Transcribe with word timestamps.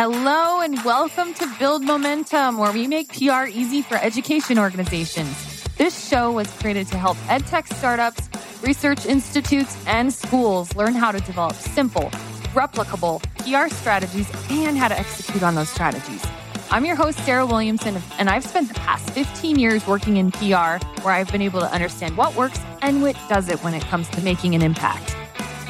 Hello 0.00 0.60
and 0.60 0.80
welcome 0.84 1.34
to 1.34 1.52
Build 1.58 1.82
Momentum, 1.82 2.56
where 2.56 2.70
we 2.70 2.86
make 2.86 3.08
PR 3.08 3.46
easy 3.48 3.82
for 3.82 3.96
education 3.96 4.56
organizations. 4.56 5.64
This 5.76 6.08
show 6.08 6.30
was 6.30 6.48
created 6.60 6.86
to 6.92 6.98
help 6.98 7.16
edtech 7.26 7.66
startups, 7.76 8.28
research 8.62 9.06
institutes, 9.06 9.76
and 9.88 10.14
schools 10.14 10.72
learn 10.76 10.94
how 10.94 11.10
to 11.10 11.18
develop 11.18 11.56
simple, 11.56 12.10
replicable 12.54 13.20
PR 13.38 13.74
strategies 13.74 14.30
and 14.48 14.78
how 14.78 14.86
to 14.86 14.96
execute 14.96 15.42
on 15.42 15.56
those 15.56 15.68
strategies. 15.68 16.24
I'm 16.70 16.84
your 16.84 16.94
host, 16.94 17.18
Sarah 17.24 17.44
Williamson, 17.44 18.00
and 18.20 18.30
I've 18.30 18.44
spent 18.44 18.68
the 18.68 18.74
past 18.74 19.10
15 19.10 19.58
years 19.58 19.84
working 19.84 20.18
in 20.18 20.30
PR 20.30 20.78
where 21.02 21.12
I've 21.12 21.32
been 21.32 21.42
able 21.42 21.58
to 21.58 21.72
understand 21.72 22.16
what 22.16 22.36
works 22.36 22.60
and 22.82 23.02
what 23.02 23.16
doesn't 23.28 23.64
when 23.64 23.74
it 23.74 23.82
comes 23.86 24.08
to 24.10 24.20
making 24.20 24.54
an 24.54 24.62
impact. 24.62 25.17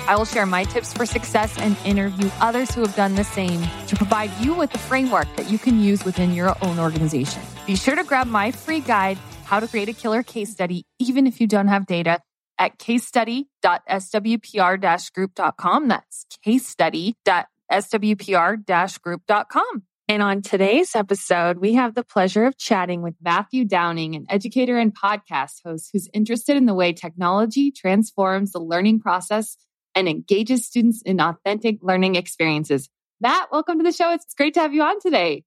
I 0.09 0.17
will 0.17 0.25
share 0.25 0.47
my 0.47 0.65
tips 0.65 0.93
for 0.95 1.05
success 1.05 1.59
and 1.59 1.77
interview 1.85 2.31
others 2.41 2.75
who 2.75 2.81
have 2.81 2.97
done 2.97 3.15
the 3.15 3.25
same 3.25 3.61
to 3.89 3.95
provide 3.95 4.31
you 4.41 4.55
with 4.55 4.75
a 4.75 4.79
framework 4.79 5.27
that 5.37 5.51
you 5.51 5.59
can 5.59 5.81
use 5.81 6.03
within 6.03 6.33
your 6.33 6.57
own 6.63 6.79
organization. 6.79 7.43
Be 7.67 7.77
sure 7.77 7.95
to 7.95 8.05
grab 8.05 8.27
my 8.27 8.51
free 8.51 8.81
guide, 8.81 9.19
How 9.45 9.61
to 9.61 9.69
Create 9.69 9.91
a 9.91 9.93
Killer 9.93 10.23
Case 10.23 10.51
Study, 10.51 10.87
even 10.99 11.27
if 11.27 11.43
you 11.43 11.47
don't 11.47 11.69
have 11.69 11.85
data, 11.85 12.23
at 12.59 12.79
casestudy.swpr 12.79 15.13
group.com. 15.13 15.89
That's 15.89 16.25
casestudy.swpr 16.47 19.03
group.com. 19.03 19.83
And 20.11 20.23
on 20.23 20.41
today's 20.41 20.97
episode, 20.97 21.59
we 21.59 21.75
have 21.75 21.95
the 21.95 22.03
pleasure 22.03 22.47
of 22.47 22.57
chatting 22.57 23.03
with 23.03 23.13
Matthew 23.21 23.67
Downing, 23.67 24.15
an 24.15 24.25
educator 24.31 24.79
and 24.79 24.99
podcast 24.99 25.61
host 25.67 25.91
who's 25.93 26.09
interested 26.15 26.57
in 26.57 26.65
the 26.65 26.73
way 26.73 26.95
technology 26.95 27.71
transforms 27.71 28.53
the 28.53 28.59
learning 28.59 29.01
process 29.01 29.59
and 29.99 30.09
engages 30.09 30.65
students 30.65 31.03
in 31.03 31.21
authentic 31.21 31.79
learning 31.83 32.15
experiences. 32.15 32.89
Matt, 33.21 33.51
welcome 33.51 33.79
to 33.79 33.85
the 33.85 33.91
show. 33.91 34.13
It's 34.13 34.33
great 34.35 34.55
to 34.55 34.61
have 34.61 34.73
you 34.73 34.83
on 34.83 35.01
today. 35.01 35.43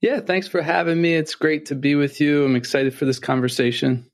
Yeah, 0.00 0.20
thanks 0.20 0.46
for 0.46 0.62
having 0.62 1.02
me. 1.02 1.14
It's 1.14 1.34
great 1.34 1.66
to 1.66 1.74
be 1.74 1.96
with 1.96 2.20
you. 2.20 2.44
I'm 2.44 2.54
excited 2.54 2.94
for 2.94 3.06
this 3.06 3.18
conversation. 3.18 4.08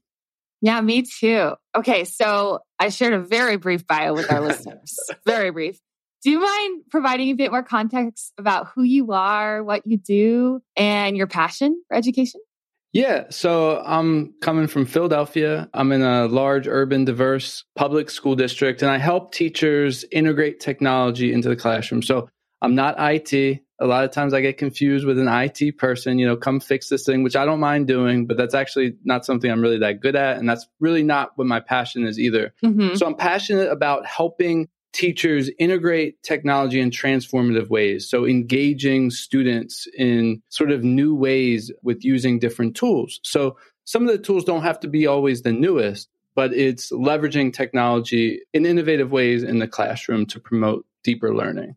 Yeah, 0.63 0.81
me 0.81 1.03
too. 1.03 1.53
Okay, 1.77 2.05
so 2.05 2.61
I 2.79 2.89
shared 2.89 3.13
a 3.13 3.21
very 3.21 3.59
brief 3.59 3.87
bio 3.87 4.15
with 4.15 4.33
our 4.33 4.41
listeners. 4.47 4.99
Very 5.27 5.51
brief. 5.51 5.79
Do 6.23 6.31
you 6.31 6.41
mind 6.41 6.85
providing 6.91 7.29
a 7.29 7.35
bit 7.35 7.51
more 7.51 7.63
context 7.63 8.33
about 8.39 8.69
who 8.75 8.83
you 8.83 9.13
are, 9.13 9.63
what 9.63 9.83
you 9.85 9.99
do, 9.99 10.63
and 10.75 11.15
your 11.15 11.27
passion 11.27 11.83
for 11.89 11.97
education? 11.99 12.41
Yeah, 12.95 13.25
so 13.31 13.83
I'm 13.85 14.35
coming 14.41 14.69
from 14.69 14.87
Philadelphia. 14.87 15.69
I'm 15.75 15.91
in 15.91 16.03
a 16.03 16.27
large 16.27 16.69
urban 16.69 17.05
diverse 17.05 17.65
public 17.75 18.09
school 18.09 18.37
district 18.37 18.83
and 18.83 18.91
I 18.91 18.99
help 18.99 19.35
teachers 19.35 20.05
integrate 20.13 20.61
technology 20.61 21.33
into 21.33 21.49
the 21.49 21.57
classroom. 21.57 22.03
So 22.03 22.31
I'm 22.63 22.77
not 22.77 22.95
IT. 22.97 23.61
A 23.81 23.87
lot 23.87 24.05
of 24.05 24.13
times 24.13 24.33
I 24.33 24.41
get 24.41 24.59
confused 24.59 25.05
with 25.05 25.19
an 25.19 25.27
IT 25.27 25.77
person, 25.77 26.21
you 26.21 26.27
know, 26.27 26.37
come 26.37 26.61
fix 26.61 26.89
this 26.89 27.05
thing, 27.05 27.25
which 27.25 27.35
I 27.35 27.45
don't 27.45 27.59
mind 27.59 27.89
doing, 27.89 28.27
but 28.27 28.37
that's 28.37 28.55
actually 28.55 28.95
not 29.03 29.27
something 29.27 29.51
I'm 29.51 29.61
really 29.61 29.81
that 29.81 29.99
good 29.99 30.15
at. 30.15 30.39
And 30.39 30.49
that's 30.49 30.69
really 30.79 31.03
not 31.03 31.33
what 31.35 31.49
my 31.49 31.59
passion 31.59 32.07
is 32.07 32.21
either. 32.21 32.55
Mm-hmm. 32.65 32.95
So 32.95 33.07
I'm 33.07 33.17
passionate 33.17 33.73
about 33.73 34.07
helping 34.07 34.69
teachers 34.95 35.51
integrate 35.59 36.23
technology 36.23 36.81
in 36.81 36.91
transformative 36.91 37.69
ways. 37.69 38.09
So 38.09 38.25
engaging 38.25 39.11
students 39.11 39.87
in 39.99 40.41
sort 40.49 40.71
of 40.71 40.83
new 40.83 41.15
ways 41.15 41.71
with 41.83 42.05
using 42.05 42.39
different 42.39 42.75
tools. 42.75 43.21
So 43.23 43.57
some 43.85 44.07
of 44.07 44.09
the 44.09 44.19
tools 44.19 44.45
don't 44.45 44.63
have 44.63 44.81
to 44.81 44.89
be 44.89 45.07
always 45.07 45.43
the 45.43 45.53
newest, 45.53 46.09
but 46.35 46.55
it's 46.55 46.91
leveraging 46.91 47.53
technology 47.53 48.41
in 48.55 48.65
innovative 48.65 49.11
ways 49.11 49.43
in 49.43 49.59
the 49.59 49.69
classroom 49.69 50.25
to 50.27 50.41
promote 50.41 50.87
deeper 51.03 51.35
learning. 51.35 51.77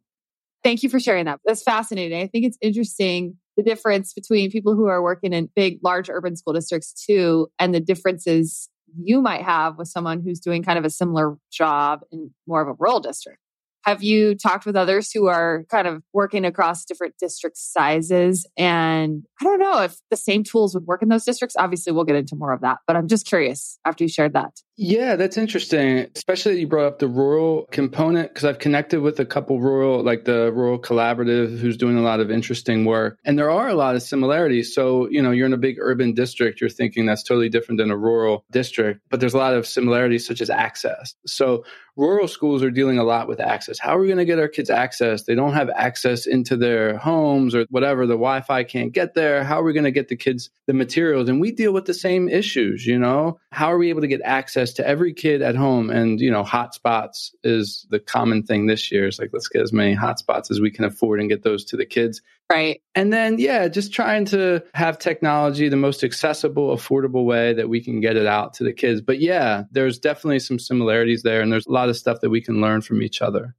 Thank 0.63 0.83
you 0.83 0.89
for 0.89 0.99
sharing 0.99 1.25
that. 1.25 1.39
That's 1.45 1.63
fascinating. 1.63 2.21
I 2.21 2.27
think 2.27 2.45
it's 2.45 2.57
interesting 2.61 3.37
the 3.57 3.63
difference 3.63 4.13
between 4.13 4.51
people 4.51 4.75
who 4.75 4.85
are 4.85 5.01
working 5.01 5.33
in 5.33 5.49
big, 5.55 5.79
large 5.83 6.09
urban 6.09 6.35
school 6.35 6.53
districts 6.53 6.93
too, 6.93 7.47
and 7.57 7.73
the 7.73 7.79
differences 7.79 8.69
you 8.95 9.21
might 9.21 9.43
have 9.43 9.77
with 9.77 9.87
someone 9.87 10.21
who's 10.21 10.39
doing 10.39 10.63
kind 10.63 10.79
of 10.79 10.85
a 10.85 10.89
similar 10.89 11.37
job 11.51 12.01
in 12.11 12.31
more 12.47 12.61
of 12.61 12.67
a 12.67 12.73
rural 12.79 12.99
district. 12.99 13.39
Have 13.83 14.03
you 14.03 14.35
talked 14.35 14.65
with 14.65 14.75
others 14.75 15.11
who 15.13 15.27
are 15.27 15.63
kind 15.69 15.87
of 15.87 16.03
working 16.11 16.43
across 16.43 16.83
different 16.83 17.15
district 17.17 17.57
sizes? 17.57 18.45
And 18.57 19.23
I 19.39 19.45
don't 19.45 19.59
know 19.59 19.81
if 19.81 19.97
the 20.09 20.17
same 20.17 20.43
tools 20.43 20.73
would 20.73 20.85
work 20.85 21.01
in 21.01 21.07
those 21.07 21.23
districts. 21.23 21.55
Obviously, 21.57 21.93
we'll 21.93 22.03
get 22.03 22.17
into 22.17 22.35
more 22.35 22.51
of 22.51 22.61
that, 22.61 22.79
but 22.85 22.97
I'm 22.97 23.07
just 23.07 23.25
curious 23.25 23.79
after 23.85 24.03
you 24.03 24.09
shared 24.09 24.33
that. 24.33 24.61
Yeah, 24.79 25.15
that's 25.15 25.37
interesting. 25.37 26.05
Especially 26.15 26.53
that 26.53 26.59
you 26.59 26.67
brought 26.67 26.85
up 26.85 26.99
the 26.99 27.07
rural 27.07 27.67
component 27.71 28.29
because 28.29 28.45
I've 28.45 28.59
connected 28.59 29.01
with 29.01 29.19
a 29.19 29.25
couple 29.25 29.59
rural, 29.59 30.03
like 30.03 30.25
the 30.25 30.51
Rural 30.53 30.77
Collaborative, 30.77 31.57
who's 31.57 31.77
doing 31.77 31.97
a 31.97 32.01
lot 32.03 32.19
of 32.19 32.29
interesting 32.29 32.85
work. 32.85 33.17
And 33.25 33.39
there 33.39 33.49
are 33.49 33.67
a 33.69 33.73
lot 33.73 33.95
of 33.95 34.03
similarities. 34.03 34.75
So, 34.75 35.09
you 35.09 35.23
know, 35.23 35.31
you're 35.31 35.47
in 35.47 35.53
a 35.53 35.57
big 35.57 35.77
urban 35.79 36.13
district, 36.13 36.61
you're 36.61 36.69
thinking 36.69 37.07
that's 37.07 37.23
totally 37.23 37.49
different 37.49 37.79
than 37.79 37.89
a 37.89 37.97
rural 37.97 38.45
district, 38.51 39.01
but 39.09 39.19
there's 39.19 39.33
a 39.33 39.39
lot 39.39 39.55
of 39.55 39.65
similarities 39.65 40.27
such 40.27 40.41
as 40.41 40.51
access. 40.51 41.15
So, 41.25 41.63
rural 41.95 42.27
schools 42.27 42.61
are 42.61 42.69
dealing 42.69 42.99
a 42.99 43.03
lot 43.03 43.27
with 43.27 43.39
access. 43.39 43.79
How 43.79 43.97
are 43.97 43.99
we 43.99 44.05
going 44.05 44.19
to 44.19 44.25
get 44.25 44.37
our 44.37 44.47
kids 44.47 44.69
access? 44.69 45.23
They 45.23 45.33
don't 45.33 45.53
have 45.53 45.71
access 45.71 46.27
into 46.27 46.55
their 46.55 46.95
homes 46.97 47.55
or 47.55 47.65
whatever. 47.71 48.05
The 48.05 48.13
Wi 48.13 48.41
Fi 48.41 48.63
can't 48.63 48.91
get 48.93 49.15
there. 49.15 49.43
How 49.43 49.59
are 49.59 49.63
we 49.63 49.73
going 49.73 49.83
to 49.85 49.91
get 49.91 50.07
the 50.07 50.15
kids 50.15 50.51
the 50.67 50.73
materials? 50.73 51.27
And 51.27 51.41
we 51.41 51.51
deal 51.51 51.73
with 51.73 51.85
the 51.85 51.95
same 51.95 52.29
issues, 52.29 52.85
you 52.85 52.99
know? 52.99 53.39
How 53.51 53.71
are 53.73 53.79
we 53.79 53.89
able 53.89 54.01
to 54.01 54.07
get 54.07 54.21
access? 54.23 54.66
To 54.73 54.87
every 54.87 55.13
kid 55.13 55.41
at 55.41 55.55
home. 55.55 55.89
And, 55.89 56.19
you 56.19 56.31
know, 56.31 56.43
hotspots 56.43 57.31
is 57.43 57.85
the 57.89 57.99
common 57.99 58.43
thing 58.43 58.67
this 58.67 58.91
year. 58.91 59.07
It's 59.07 59.19
like, 59.19 59.31
let's 59.33 59.47
get 59.47 59.61
as 59.61 59.73
many 59.73 59.95
hotspots 59.95 60.51
as 60.51 60.61
we 60.61 60.71
can 60.71 60.85
afford 60.85 61.19
and 61.19 61.29
get 61.29 61.43
those 61.43 61.65
to 61.65 61.77
the 61.77 61.85
kids. 61.85 62.21
Right. 62.51 62.81
And 62.95 63.11
then, 63.11 63.39
yeah, 63.39 63.67
just 63.67 63.93
trying 63.93 64.25
to 64.25 64.63
have 64.73 64.99
technology 64.99 65.67
the 65.69 65.75
most 65.75 66.03
accessible, 66.03 66.75
affordable 66.75 67.25
way 67.25 67.53
that 67.53 67.67
we 67.67 67.83
can 67.83 67.99
get 67.99 68.15
it 68.15 68.25
out 68.25 68.53
to 68.55 68.63
the 68.63 68.73
kids. 68.73 69.01
But 69.01 69.19
yeah, 69.19 69.63
there's 69.71 69.99
definitely 69.99 70.39
some 70.39 70.59
similarities 70.59 71.23
there. 71.23 71.41
And 71.41 71.51
there's 71.51 71.67
a 71.67 71.71
lot 71.71 71.89
of 71.89 71.97
stuff 71.97 72.21
that 72.21 72.29
we 72.29 72.41
can 72.41 72.61
learn 72.61 72.81
from 72.81 73.01
each 73.01 73.21
other. 73.21 73.55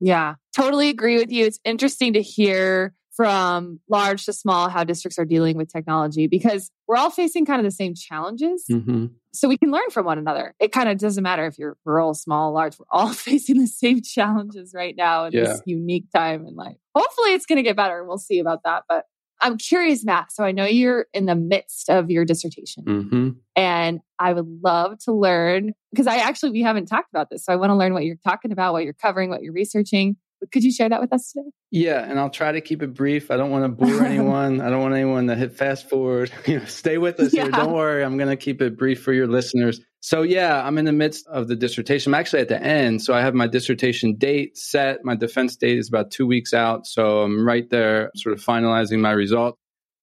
Yeah, 0.00 0.34
totally 0.54 0.88
agree 0.88 1.18
with 1.18 1.30
you. 1.30 1.46
It's 1.46 1.60
interesting 1.64 2.14
to 2.14 2.22
hear 2.22 2.92
from 3.16 3.80
large 3.88 4.24
to 4.26 4.32
small 4.32 4.68
how 4.68 4.84
districts 4.84 5.18
are 5.18 5.24
dealing 5.24 5.56
with 5.56 5.72
technology 5.72 6.26
because 6.26 6.70
we're 6.88 6.96
all 6.96 7.10
facing 7.10 7.46
kind 7.46 7.60
of 7.60 7.64
the 7.64 7.70
same 7.70 7.94
challenges. 7.94 8.64
Mm-hmm. 8.70 9.06
So 9.32 9.48
we 9.48 9.56
can 9.56 9.70
learn 9.70 9.90
from 9.90 10.06
one 10.06 10.18
another. 10.18 10.54
It 10.60 10.72
kind 10.72 10.88
of 10.88 10.98
doesn't 10.98 11.22
matter 11.22 11.46
if 11.46 11.58
you're 11.58 11.76
rural, 11.84 12.14
small, 12.14 12.52
large. 12.52 12.78
We're 12.78 12.86
all 12.90 13.12
facing 13.12 13.58
the 13.58 13.66
same 13.66 14.02
challenges 14.02 14.72
right 14.74 14.94
now 14.96 15.26
in 15.26 15.32
yeah. 15.32 15.44
this 15.44 15.62
unique 15.64 16.06
time 16.14 16.46
in 16.46 16.54
life. 16.54 16.76
Hopefully 16.94 17.30
it's 17.30 17.46
going 17.46 17.56
to 17.56 17.62
get 17.62 17.76
better. 17.76 18.04
We'll 18.04 18.18
see 18.18 18.38
about 18.38 18.62
that. 18.64 18.84
But 18.88 19.04
I'm 19.40 19.58
curious, 19.58 20.04
Matt. 20.04 20.32
So 20.32 20.44
I 20.44 20.52
know 20.52 20.64
you're 20.64 21.06
in 21.12 21.26
the 21.26 21.34
midst 21.34 21.90
of 21.90 22.10
your 22.10 22.24
dissertation. 22.24 22.84
Mm-hmm. 22.84 23.28
And 23.56 24.00
I 24.18 24.32
would 24.32 24.46
love 24.62 24.98
to 25.00 25.12
learn 25.12 25.72
because 25.90 26.06
I 26.06 26.16
actually, 26.16 26.52
we 26.52 26.62
haven't 26.62 26.86
talked 26.86 27.10
about 27.12 27.30
this. 27.30 27.44
So 27.44 27.52
I 27.52 27.56
want 27.56 27.70
to 27.70 27.74
learn 27.74 27.92
what 27.92 28.04
you're 28.04 28.16
talking 28.24 28.52
about, 28.52 28.72
what 28.72 28.84
you're 28.84 28.92
covering, 28.92 29.30
what 29.30 29.42
you're 29.42 29.52
researching. 29.52 30.16
Could 30.52 30.64
you 30.64 30.72
share 30.72 30.88
that 30.88 31.00
with 31.00 31.12
us 31.12 31.32
today? 31.32 31.48
Yeah, 31.70 32.08
and 32.08 32.18
I'll 32.18 32.30
try 32.30 32.52
to 32.52 32.60
keep 32.60 32.82
it 32.82 32.94
brief. 32.94 33.30
I 33.30 33.36
don't 33.36 33.50
want 33.50 33.64
to 33.64 33.68
bore 33.68 34.04
anyone. 34.06 34.60
I 34.60 34.70
don't 34.70 34.80
want 34.80 34.94
anyone 34.94 35.26
to 35.26 35.36
hit 35.36 35.52
fast 35.52 35.88
forward. 35.88 36.30
You 36.46 36.58
know, 36.58 36.66
stay 36.66 36.98
with 36.98 37.18
us 37.20 37.32
yeah. 37.32 37.44
here. 37.44 37.52
Don't 37.52 37.72
worry. 37.72 38.04
I'm 38.04 38.18
going 38.18 38.28
to 38.28 38.36
keep 38.36 38.60
it 38.60 38.76
brief 38.76 39.02
for 39.02 39.12
your 39.12 39.26
listeners. 39.26 39.80
So 40.00 40.20
yeah, 40.20 40.62
I'm 40.62 40.76
in 40.76 40.84
the 40.84 40.92
midst 40.92 41.26
of 41.28 41.48
the 41.48 41.56
dissertation. 41.56 42.12
I'm 42.12 42.20
actually 42.20 42.42
at 42.42 42.48
the 42.48 42.62
end. 42.62 43.02
So 43.02 43.14
I 43.14 43.22
have 43.22 43.32
my 43.32 43.46
dissertation 43.46 44.16
date 44.16 44.58
set. 44.58 45.02
My 45.02 45.16
defense 45.16 45.56
date 45.56 45.78
is 45.78 45.88
about 45.88 46.10
two 46.10 46.26
weeks 46.26 46.52
out. 46.52 46.86
So 46.86 47.22
I'm 47.22 47.46
right 47.46 47.68
there, 47.70 48.10
sort 48.14 48.34
of 48.34 48.44
finalizing 48.44 49.00
my 49.00 49.12
result. 49.12 49.56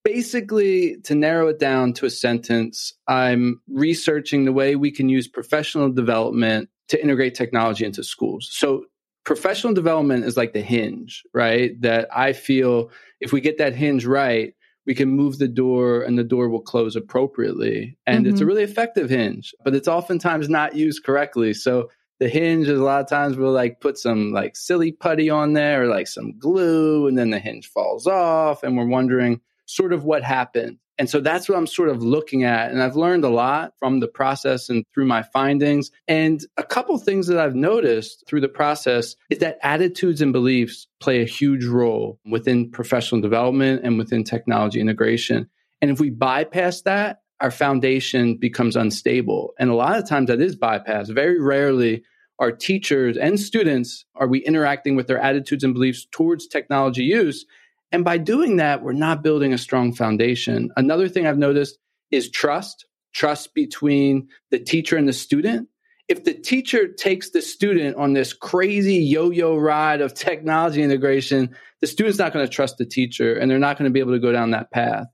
Basically, 0.03 0.97
to 1.03 1.13
narrow 1.13 1.49
it 1.49 1.59
down 1.59 1.93
to 1.93 2.07
a 2.07 2.09
sentence, 2.09 2.93
I'm 3.07 3.61
researching 3.69 4.45
the 4.45 4.51
way 4.51 4.75
we 4.75 4.89
can 4.89 5.07
use 5.07 5.27
professional 5.27 5.91
development 5.91 6.69
to 6.87 7.01
integrate 7.01 7.35
technology 7.35 7.85
into 7.85 8.03
schools. 8.03 8.49
So 8.51 8.85
professional 9.23 9.73
development 9.73 10.25
is 10.25 10.37
like 10.37 10.53
the 10.53 10.61
hinge, 10.61 11.23
right? 11.33 11.79
That 11.81 12.07
I 12.15 12.33
feel 12.33 12.91
if 13.19 13.31
we 13.31 13.41
get 13.41 13.57
that 13.57 13.75
hinge 13.75 14.05
right, 14.05 14.53
we 14.85 14.95
can 14.95 15.09
move 15.09 15.37
the 15.37 15.47
door 15.47 16.01
and 16.01 16.17
the 16.17 16.23
door 16.23 16.49
will 16.49 16.61
close 16.61 16.95
appropriately. 16.95 17.97
And 18.07 18.25
mm-hmm. 18.25 18.31
it's 18.31 18.41
a 18.41 18.43
mm-hmm. 18.43 18.47
really 18.47 18.63
effective 18.63 19.09
hinge, 19.09 19.53
but 19.63 19.75
it's 19.75 19.87
oftentimes 19.87 20.49
not 20.49 20.75
used 20.75 21.03
correctly. 21.03 21.53
So 21.53 21.89
the 22.19 22.29
hinge 22.29 22.67
is 22.67 22.79
a 22.79 22.83
lot 22.83 23.01
of 23.01 23.09
times 23.09 23.37
we'll 23.37 23.51
like 23.51 23.79
put 23.79 23.97
some 23.97 24.31
like 24.31 24.55
silly 24.55 24.91
putty 24.91 25.29
on 25.29 25.53
there 25.53 25.83
or 25.83 25.87
like 25.87 26.07
some 26.07 26.37
glue 26.37 27.07
and 27.07 27.17
then 27.17 27.29
the 27.29 27.39
hinge 27.39 27.67
falls 27.67 28.07
off 28.07 28.63
and 28.63 28.77
we're 28.77 28.87
wondering 28.87 29.41
sort 29.65 29.93
of 29.93 30.03
what 30.03 30.23
happened. 30.23 30.77
And 31.01 31.09
so 31.09 31.19
that's 31.19 31.49
what 31.49 31.57
I'm 31.57 31.65
sort 31.65 31.89
of 31.89 32.03
looking 32.03 32.43
at. 32.43 32.69
And 32.69 32.79
I've 32.79 32.95
learned 32.95 33.23
a 33.23 33.29
lot 33.29 33.73
from 33.79 34.01
the 34.01 34.07
process 34.07 34.69
and 34.69 34.85
through 34.93 35.07
my 35.07 35.23
findings. 35.23 35.89
And 36.07 36.45
a 36.57 36.63
couple 36.63 36.95
things 36.99 37.25
that 37.25 37.39
I've 37.39 37.55
noticed 37.55 38.23
through 38.27 38.41
the 38.41 38.47
process 38.47 39.15
is 39.31 39.39
that 39.39 39.57
attitudes 39.63 40.21
and 40.21 40.31
beliefs 40.31 40.85
play 40.99 41.23
a 41.23 41.25
huge 41.25 41.65
role 41.65 42.19
within 42.23 42.69
professional 42.69 43.19
development 43.19 43.81
and 43.83 43.97
within 43.97 44.23
technology 44.23 44.79
integration. 44.79 45.49
And 45.81 45.89
if 45.89 45.99
we 45.99 46.11
bypass 46.11 46.81
that, 46.83 47.23
our 47.39 47.49
foundation 47.49 48.37
becomes 48.37 48.75
unstable. 48.75 49.55
And 49.57 49.71
a 49.71 49.75
lot 49.75 49.97
of 49.97 50.07
times 50.07 50.27
that 50.27 50.39
is 50.39 50.55
bypassed. 50.55 51.15
Very 51.15 51.41
rarely 51.41 52.03
are 52.37 52.51
teachers 52.51 53.17
and 53.17 53.39
students 53.39 54.05
are 54.13 54.27
we 54.27 54.37
interacting 54.39 54.95
with 54.95 55.07
their 55.07 55.19
attitudes 55.19 55.63
and 55.63 55.73
beliefs 55.73 56.05
towards 56.11 56.45
technology 56.45 57.03
use 57.03 57.47
And 57.91 58.03
by 58.05 58.17
doing 58.17 58.57
that, 58.57 58.81
we're 58.81 58.93
not 58.93 59.23
building 59.23 59.53
a 59.53 59.57
strong 59.57 59.93
foundation. 59.93 60.69
Another 60.77 61.09
thing 61.09 61.27
I've 61.27 61.37
noticed 61.37 61.77
is 62.09 62.29
trust, 62.29 62.85
trust 63.13 63.53
between 63.53 64.27
the 64.49 64.59
teacher 64.59 64.97
and 64.97 65.07
the 65.07 65.13
student. 65.13 65.67
If 66.07 66.23
the 66.23 66.33
teacher 66.33 66.87
takes 66.87 67.29
the 67.31 67.41
student 67.41 67.95
on 67.95 68.13
this 68.13 68.33
crazy 68.33 68.95
yo 68.95 69.29
yo 69.29 69.55
ride 69.55 70.01
of 70.01 70.13
technology 70.13 70.83
integration, 70.83 71.55
the 71.79 71.87
student's 71.87 72.19
not 72.19 72.33
going 72.33 72.45
to 72.45 72.51
trust 72.51 72.77
the 72.77 72.85
teacher 72.85 73.33
and 73.33 73.49
they're 73.49 73.59
not 73.59 73.77
going 73.77 73.89
to 73.89 73.93
be 73.93 73.99
able 73.99 74.13
to 74.13 74.19
go 74.19 74.31
down 74.31 74.51
that 74.51 74.71
path. 74.71 75.07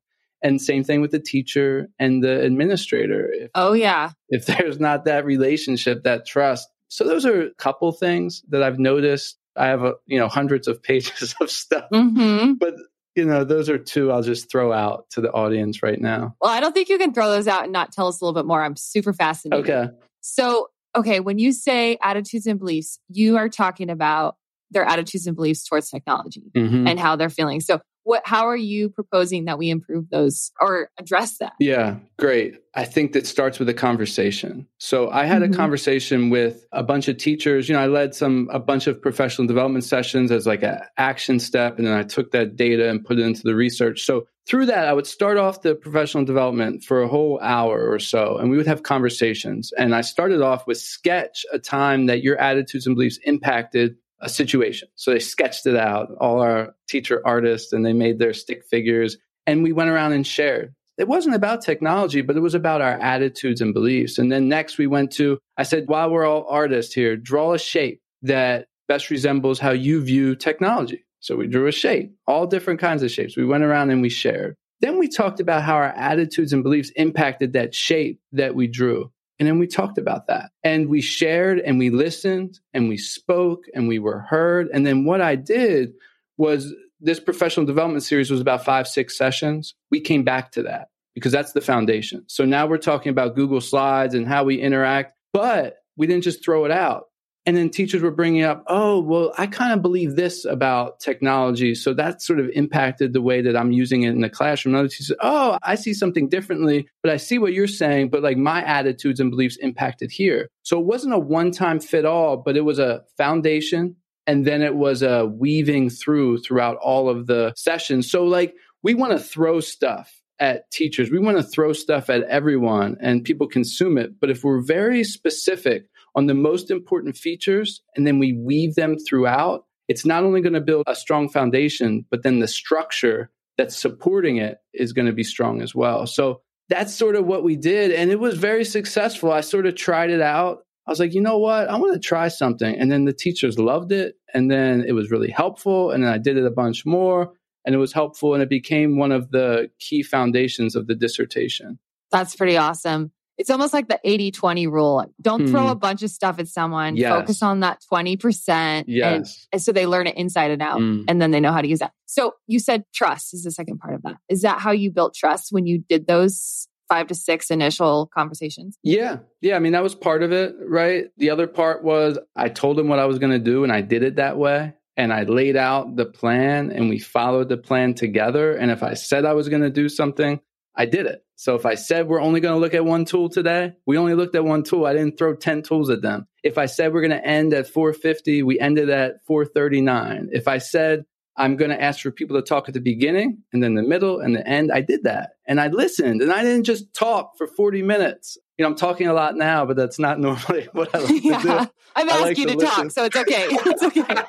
And 0.44 0.62
same 0.62 0.84
thing 0.84 1.02
with 1.02 1.12
the 1.12 1.20
teacher 1.20 1.88
and 2.00 2.24
the 2.24 2.42
administrator. 2.42 3.32
If, 3.32 3.52
oh, 3.56 3.74
yeah. 3.74 4.12
If 4.30 4.46
there's 4.46 4.80
not 4.80 5.06
that 5.06 5.26
relationship, 5.26 6.04
that 6.04 6.26
trust. 6.26 6.68
So 6.90 7.04
those 7.04 7.26
are 7.26 7.42
a 7.42 7.54
couple 7.56 7.92
things 7.92 8.44
that 8.50 8.64
I've 8.64 8.80
noticed. 8.80 9.37
I 9.58 9.68
have, 9.68 9.84
a, 9.84 9.94
you 10.06 10.20
know, 10.20 10.28
hundreds 10.28 10.68
of 10.68 10.82
pages 10.82 11.36
of 11.42 11.50
stuff, 11.52 11.86
mm-hmm. 11.92 12.54
but 12.54 12.76
you 13.18 13.26
know, 13.26 13.44
those 13.44 13.68
are 13.68 13.80
two 13.80 14.12
I'll 14.12 14.22
just 14.22 14.50
throw 14.50 14.72
out 14.72 15.10
to 15.12 15.22
the 15.22 15.32
audience 15.32 15.82
right 15.82 16.00
now. 16.00 16.36
Well, 16.40 16.52
I 16.52 16.60
don't 16.60 16.74
think 16.74 16.88
you 16.88 17.00
can 17.00 17.14
throw 17.14 17.32
those 17.32 17.48
out 17.48 17.64
and 17.64 17.74
not 17.74 17.92
tell 17.92 18.08
us 18.08 18.22
a 18.22 18.26
little 18.26 18.40
bit 18.40 18.46
more. 18.48 18.62
I'm 18.62 18.76
super 18.76 19.12
fascinated. 19.12 19.68
Okay. 19.68 19.92
So, 20.22 20.70
okay, 20.96 21.20
when 21.20 21.40
you 21.40 21.52
say 21.52 21.98
attitudes 22.04 22.46
and 22.46 22.60
beliefs, 22.60 23.00
you 23.10 23.38
are 23.38 23.50
talking 23.50 23.90
about 23.90 24.36
their 24.70 24.84
attitudes 24.84 25.26
and 25.26 25.36
beliefs 25.36 25.68
towards 25.68 25.90
technology 25.90 26.52
mm-hmm. 26.56 26.86
and 26.86 27.00
how 27.00 27.16
they're 27.16 27.30
feeling. 27.30 27.60
So, 27.60 27.82
what 28.08 28.22
how 28.26 28.48
are 28.48 28.56
you 28.56 28.90
proposing 28.90 29.46
that 29.46 29.58
we 29.58 29.70
improve 29.70 30.10
those 30.10 30.54
or 30.62 30.90
address 30.98 31.40
that? 31.40 31.52
Yeah 31.60 31.98
great. 32.18 32.56
I 32.74 32.86
think 32.86 33.12
that 33.14 33.28
starts 33.28 33.60
with 33.60 33.68
a 33.68 33.74
conversation. 33.74 34.66
So 34.78 35.10
i 35.10 35.26
had 35.26 35.42
mm-hmm. 35.42 35.54
a 35.54 35.58
conversation 35.58 36.30
with 36.30 36.66
a 36.72 36.84
bunch 36.84 37.10
of 37.10 37.18
teachers. 37.18 37.68
You 37.68 37.76
know 37.76 37.82
i 37.82 37.88
led 37.88 38.16
some 38.16 38.50
a 38.52 38.60
bunch 38.60 38.88
of 38.88 39.02
professional 39.02 39.46
development 39.46 39.84
sessions 39.84 40.32
as 40.32 40.48
like 40.48 40.64
an 40.64 40.80
action 40.98 41.38
step 41.40 41.78
and 41.78 41.86
then 41.86 41.94
i 41.94 42.04
took 42.04 42.32
that 42.32 42.56
data 42.56 42.90
and 42.90 43.04
put 43.04 43.20
it 43.20 43.26
into 43.26 43.44
the 43.44 43.56
research. 43.56 44.04
So 44.04 44.26
through 44.48 44.68
that 44.68 44.88
i 44.88 44.94
would 44.94 45.08
start 45.08 45.38
off 45.38 45.62
the 45.62 45.76
professional 45.76 46.24
development 46.24 46.86
for 46.86 47.04
a 47.04 47.10
whole 47.10 47.42
hour 47.42 47.92
or 47.92 48.00
so 48.00 48.38
and 48.38 48.50
we 48.50 48.56
would 48.56 48.68
have 48.68 48.84
conversations. 48.84 49.74
And 49.78 49.94
i 49.94 50.00
started 50.00 50.42
off 50.42 50.66
with 50.66 50.78
sketch 50.78 51.46
a 51.52 51.60
time 51.60 52.06
that 52.06 52.24
your 52.24 52.38
attitudes 52.38 52.88
and 52.88 52.96
beliefs 52.96 53.20
impacted 53.24 53.98
a 54.20 54.30
situation. 54.30 54.88
So 54.96 55.12
they 55.12 55.20
sketched 55.20 55.66
it 55.66 55.76
out, 55.76 56.10
all 56.20 56.40
our 56.40 56.76
teacher 56.90 57.22
artists, 57.26 57.74
and 57.74 57.86
they 57.86 57.94
made 57.94 58.20
their 58.20 58.34
stick 58.34 58.64
figures. 58.66 59.18
And 59.46 59.64
we 59.64 59.72
went 59.72 59.90
around 59.90 60.14
and 60.14 60.26
shared. 60.26 60.74
It 60.98 61.08
wasn't 61.08 61.36
about 61.36 61.62
technology, 61.62 62.22
but 62.22 62.36
it 62.36 62.42
was 62.42 62.56
about 62.56 62.82
our 62.82 63.00
attitudes 63.00 63.62
and 63.62 63.74
beliefs. 63.74 64.18
And 64.18 64.32
then 64.32 64.50
next 64.50 64.80
we 64.80 64.88
went 64.88 65.12
to, 65.14 65.38
I 65.56 65.64
said, 65.64 65.88
while 65.88 66.10
we're 66.10 66.26
all 66.26 66.48
artists 66.50 66.94
here, 66.94 67.16
draw 67.16 67.54
a 67.54 67.60
shape 67.60 68.02
that 68.24 68.68
best 68.88 69.12
resembles 69.12 69.60
how 69.60 69.72
you 69.72 70.02
view 70.04 70.36
technology. 70.36 71.06
So 71.20 71.36
we 71.36 71.48
drew 71.48 71.68
a 71.68 71.72
shape, 71.72 72.16
all 72.26 72.48
different 72.48 72.80
kinds 72.80 73.04
of 73.04 73.12
shapes. 73.12 73.38
We 73.38 73.46
went 73.46 73.64
around 73.64 73.92
and 73.92 74.02
we 74.02 74.10
shared. 74.10 74.56
Then 74.82 74.98
we 74.98 75.08
talked 75.08 75.40
about 75.40 75.64
how 75.64 75.76
our 75.76 75.86
attitudes 75.86 76.54
and 76.54 76.64
beliefs 76.64 76.92
impacted 76.96 77.54
that 77.54 77.76
shape 77.76 78.20
that 78.32 78.56
we 78.56 78.68
drew. 78.68 79.12
And 79.40 79.48
then 79.48 79.60
we 79.60 79.68
talked 79.68 79.98
about 79.98 80.28
that 80.28 80.52
and 80.64 80.90
we 80.90 81.02
shared 81.02 81.60
and 81.60 81.78
we 81.78 81.90
listened 81.90 82.60
and 82.74 82.90
we 82.90 82.98
spoke 82.98 83.66
and 83.74 83.88
we 83.88 84.00
were 84.00 84.20
heard. 84.20 84.68
And 84.74 84.86
then 84.86 85.06
what 85.06 85.22
I 85.22 85.36
did 85.36 85.94
was 86.38 86.74
this 87.00 87.20
professional 87.20 87.66
development 87.66 88.04
series 88.04 88.32
was 88.32 88.42
about 88.42 88.66
five, 88.66 88.88
six 88.88 89.18
sessions. 89.18 89.76
We 89.92 90.02
came 90.02 90.24
back 90.24 90.52
to 90.54 90.64
that 90.64 90.90
because 91.14 91.32
that's 91.32 91.52
the 91.52 91.62
foundation. 91.62 92.24
So 92.28 92.46
now 92.46 92.66
we're 92.66 92.78
talking 92.78 93.12
about 93.12 93.36
Google 93.36 93.62
Slides 93.62 94.16
and 94.16 94.28
how 94.28 94.44
we 94.44 94.60
interact, 94.60 95.16
but 95.34 95.78
we 95.96 96.08
didn't 96.08 96.24
just 96.24 96.44
throw 96.44 96.66
it 96.66 96.72
out. 96.72 97.06
And 97.48 97.56
then 97.56 97.70
teachers 97.70 98.02
were 98.02 98.12
bringing 98.12 98.44
up, 98.44 98.66
oh, 98.68 99.00
well, 99.00 99.34
I 99.38 99.48
kind 99.48 99.72
of 99.72 99.82
believe 99.82 100.18
this 100.18 100.44
about 100.44 101.00
technology. 101.00 101.76
So 101.76 101.94
that 101.94 102.22
sort 102.22 102.42
of 102.42 102.50
impacted 102.54 103.14
the 103.14 103.22
way 103.22 103.42
that 103.42 103.56
I'm 103.56 103.72
using 103.72 104.04
it 104.04 104.10
in 104.10 104.20
the 104.20 104.30
classroom. 104.30 104.76
Another 104.76 104.90
teacher 104.90 105.04
said, 105.06 105.18
oh, 105.22 105.58
I 105.64 105.76
see 105.76 105.94
something 105.94 106.28
differently, 106.28 106.90
but 107.02 107.14
I 107.14 107.16
see 107.16 107.40
what 107.40 107.54
you're 107.54 107.66
saying, 107.66 108.10
but 108.10 108.22
like 108.22 108.36
my 108.36 108.62
attitudes 108.66 109.22
and 109.22 109.32
beliefs 109.32 109.56
impacted 109.62 110.12
here. 110.12 110.50
So 110.64 110.78
it 110.78 110.86
wasn't 110.86 111.14
a 111.14 111.20
one 111.20 111.52
time 111.52 111.80
fit 111.80 112.04
all, 112.04 112.36
but 112.36 112.58
it 112.58 112.66
was 112.66 112.80
a 112.80 113.04
foundation. 113.18 113.96
And 114.28 114.46
then 114.46 114.62
it 114.62 114.76
was 114.76 115.02
a 115.02 115.26
weaving 115.26 115.90
through 115.90 116.40
throughout 116.40 116.76
all 116.76 117.08
of 117.08 117.28
the 117.28 117.54
sessions. 117.56 118.12
So 118.12 118.26
like 118.26 118.56
we 118.84 118.94
want 118.94 119.14
to 119.14 119.20
throw 119.20 119.62
stuff 119.62 120.22
at 120.38 120.70
teachers. 120.70 121.10
We 121.10 121.20
want 121.20 121.38
to 121.38 121.44
throw 121.44 121.72
stuff 121.72 122.10
at 122.10 122.24
everyone 122.24 122.98
and 123.00 123.24
people 123.24 123.48
consume 123.48 123.98
it. 123.98 124.20
But 124.20 124.30
if 124.30 124.44
we're 124.44 124.62
very 124.62 125.06
specific 125.06 125.86
on 126.18 126.26
the 126.26 126.34
most 126.34 126.72
important 126.72 127.16
features 127.16 127.84
and 127.96 128.06
then 128.08 128.18
we 128.18 128.34
weave 128.34 128.74
them 128.74 128.98
throughout, 128.98 129.66
it's 129.88 130.04
not 130.04 130.24
only 130.24 130.42
going 130.42 130.54
to 130.54 130.60
build 130.60 130.84
a 130.88 130.96
strong 130.96 131.30
foundation, 131.30 132.06
but 132.10 132.24
then 132.24 132.40
the 132.40 132.48
structure 132.48 133.30
that's 133.56 133.78
supporting 133.78 134.38
it 134.38 134.58
is 134.74 134.94
going 134.94 135.06
to 135.06 135.14
be 135.14 135.24
strong 135.24 135.62
as 135.62 135.76
well. 135.76 136.08
So 136.08 136.42
that's 136.70 136.94
sort 136.94 137.16
of 137.16 137.28
what 137.28 137.44
we 137.44 137.56
did. 137.56 137.92
And 137.92 138.10
it 138.10 138.20
was 138.20 138.36
very 138.36 138.66
successful. 138.66 139.32
I 139.32 139.42
sort 139.42 139.68
of 139.68 139.76
tried 139.76 140.10
it 140.10 140.20
out. 140.20 140.64
I 140.88 140.92
was 140.92 141.00
like, 141.00 141.14
you 141.14 141.22
know 141.22 141.38
what? 141.38 141.70
I 141.70 141.78
want 141.78 141.94
to 141.94 142.00
try 142.00 142.30
something. 142.30 142.76
And 142.76 142.92
then 142.92 143.06
the 143.06 143.14
teachers 143.14 143.60
loved 143.60 143.92
it. 143.92 144.16
And 144.34 144.50
then 144.50 144.86
it 144.88 144.94
was 144.94 145.12
really 145.12 145.30
helpful. 145.30 145.92
And 145.92 146.04
then 146.04 146.12
I 146.12 146.18
did 146.18 146.38
it 146.38 146.46
a 146.46 146.52
bunch 146.52 146.84
more 146.84 147.34
and 147.64 147.76
it 147.76 147.78
was 147.78 147.94
helpful. 147.94 148.34
And 148.34 148.42
it 148.42 148.50
became 148.50 148.98
one 148.98 149.12
of 149.12 149.30
the 149.30 149.70
key 149.80 150.02
foundations 150.02 150.76
of 150.76 150.88
the 150.88 150.96
dissertation. 150.96 151.78
That's 152.12 152.36
pretty 152.36 152.58
awesome 152.58 153.12
it's 153.38 153.50
almost 153.50 153.74
like 153.74 153.88
the 153.88 154.00
80 154.04 154.32
20 154.32 154.68
rule. 154.68 155.06
Don't 155.22 155.42
hmm. 155.42 155.48
throw 155.48 155.68
a 155.68 155.76
bunch 155.76 156.04
of 156.04 156.10
stuff 156.10 156.40
at 156.40 156.48
someone. 156.48 156.96
Yes. 156.96 157.12
Focus 157.12 157.44
on 157.44 157.60
that 157.62 157.84
20%. 157.92 158.86
Yes. 158.88 159.14
And, 159.14 159.28
and, 159.54 159.62
so 159.62 159.72
they 159.72 159.86
learn 159.86 160.08
it 160.08 160.18
inside 160.18 160.52
and 160.52 160.62
out 160.62 160.80
mm. 160.80 161.06
and 161.08 161.22
then 161.22 161.32
they 161.32 161.40
know 161.40 161.52
how 161.52 161.62
to 161.62 161.68
use 161.68 161.80
that. 161.80 161.92
So 162.06 162.34
you 162.48 162.60
said 162.60 162.84
trust 162.94 163.34
is 163.34 163.44
the 163.44 163.52
second 163.52 163.80
part 163.80 163.94
of 163.94 164.02
that. 164.04 164.16
Is 164.30 164.42
that 164.42 164.60
how 164.60 164.72
you 164.72 164.92
built 164.92 165.14
trust 165.14 165.52
when 165.52 165.68
you 165.68 165.84
did 165.88 166.08
those 166.08 166.68
five 166.88 167.08
to 167.08 167.16
six 167.16 167.52
initial 167.52 168.10
conversations? 168.14 168.78
Yeah. 168.84 169.18
Yeah. 169.42 169.56
I 169.56 169.60
mean, 169.60 169.74
that 169.74 169.84
was 169.84 169.94
part 169.94 170.24
of 170.24 170.32
it, 170.32 170.56
right? 170.62 171.06
The 171.18 171.30
other 171.30 171.48
part 171.48 171.84
was 171.84 172.18
I 172.36 172.50
told 172.50 172.80
him 172.80 172.88
what 172.88 173.00
I 173.00 173.06
was 173.06 173.20
going 173.20 173.34
to 173.34 173.40
do 173.40 173.64
and 173.64 173.72
I 173.72 173.82
did 173.82 174.04
it 174.04 174.16
that 174.16 174.38
way. 174.38 174.74
And 174.96 175.14
I 175.14 175.24
laid 175.24 175.56
out 175.56 175.96
the 175.96 176.06
plan 176.06 176.72
and 176.72 176.90
we 176.90 176.98
followed 176.98 177.50
the 177.50 177.58
plan 177.58 177.94
together. 177.94 178.54
And 178.54 178.72
if 178.72 178.82
I 178.82 178.96
said 178.96 179.26
I 179.26 179.34
was 179.34 179.48
going 179.48 179.62
to 179.62 179.70
do 179.70 179.90
something, 179.90 180.40
I 180.78 180.86
did 180.86 181.08
it. 181.08 181.24
So 181.36 181.56
if 181.56 181.66
I 181.66 181.76
said 181.76 182.08
we're 182.08 182.22
only 182.22 182.40
going 182.40 182.54
to 182.54 182.60
look 182.60 182.74
at 182.74 182.86
one 182.86 183.06
tool 183.06 183.30
today, 183.30 183.74
we 183.86 183.98
only 183.98 184.14
looked 184.14 184.36
at 184.36 184.46
one 184.46 184.64
tool. 184.64 184.86
I 184.86 184.94
didn't 184.94 185.18
throw 185.18 185.36
10 185.36 185.64
tools 185.64 185.90
at 185.90 186.02
them. 186.02 186.28
If 186.44 186.58
I 186.58 186.68
said 186.68 186.94
we're 186.94 187.02
going 187.02 187.20
to 187.20 187.26
end 187.26 187.54
at 187.54 187.68
450, 187.68 188.44
we 188.44 188.60
ended 188.60 188.90
at 188.90 189.26
439. 189.26 190.30
If 190.32 190.48
I 190.48 190.60
said 190.60 191.06
I'm 191.38 191.56
going 191.56 191.70
to 191.70 191.82
ask 191.82 192.02
for 192.02 192.12
people 192.12 192.36
to 192.38 192.42
talk 192.42 192.68
at 192.68 192.74
the 192.74 192.82
beginning 192.82 193.44
and 193.54 193.62
then 193.62 193.76
the 193.76 193.84
middle 193.84 194.20
and 194.20 194.36
the 194.36 194.46
end, 194.46 194.72
I 194.72 194.82
did 194.82 195.04
that. 195.04 195.32
And 195.46 195.62
I 195.62 195.68
listened 195.68 196.22
and 196.22 196.32
I 196.32 196.42
didn't 196.42 196.64
just 196.64 196.94
talk 196.94 197.38
for 197.38 197.46
40 197.46 197.84
minutes. 197.84 198.38
You 198.58 198.64
know, 198.64 198.70
I'm 198.70 198.76
talking 198.76 199.08
a 199.08 199.14
lot 199.14 199.36
now, 199.36 199.66
but 199.66 199.78
that's 199.78 200.00
not 200.00 200.20
normally 200.20 200.68
what 200.74 200.94
I 200.96 201.00
like 201.00 201.24
yeah, 201.24 201.38
to 201.38 201.48
do. 201.48 201.72
I've 201.96 202.10
asked 202.10 202.22
like 202.22 202.38
you 202.38 202.48
to, 202.48 202.56
to 202.56 202.66
talk, 202.66 202.92
so 202.92 203.06
it's 203.06 203.16
okay. 203.16 203.48
It's 203.52 203.84
okay. 203.84 204.24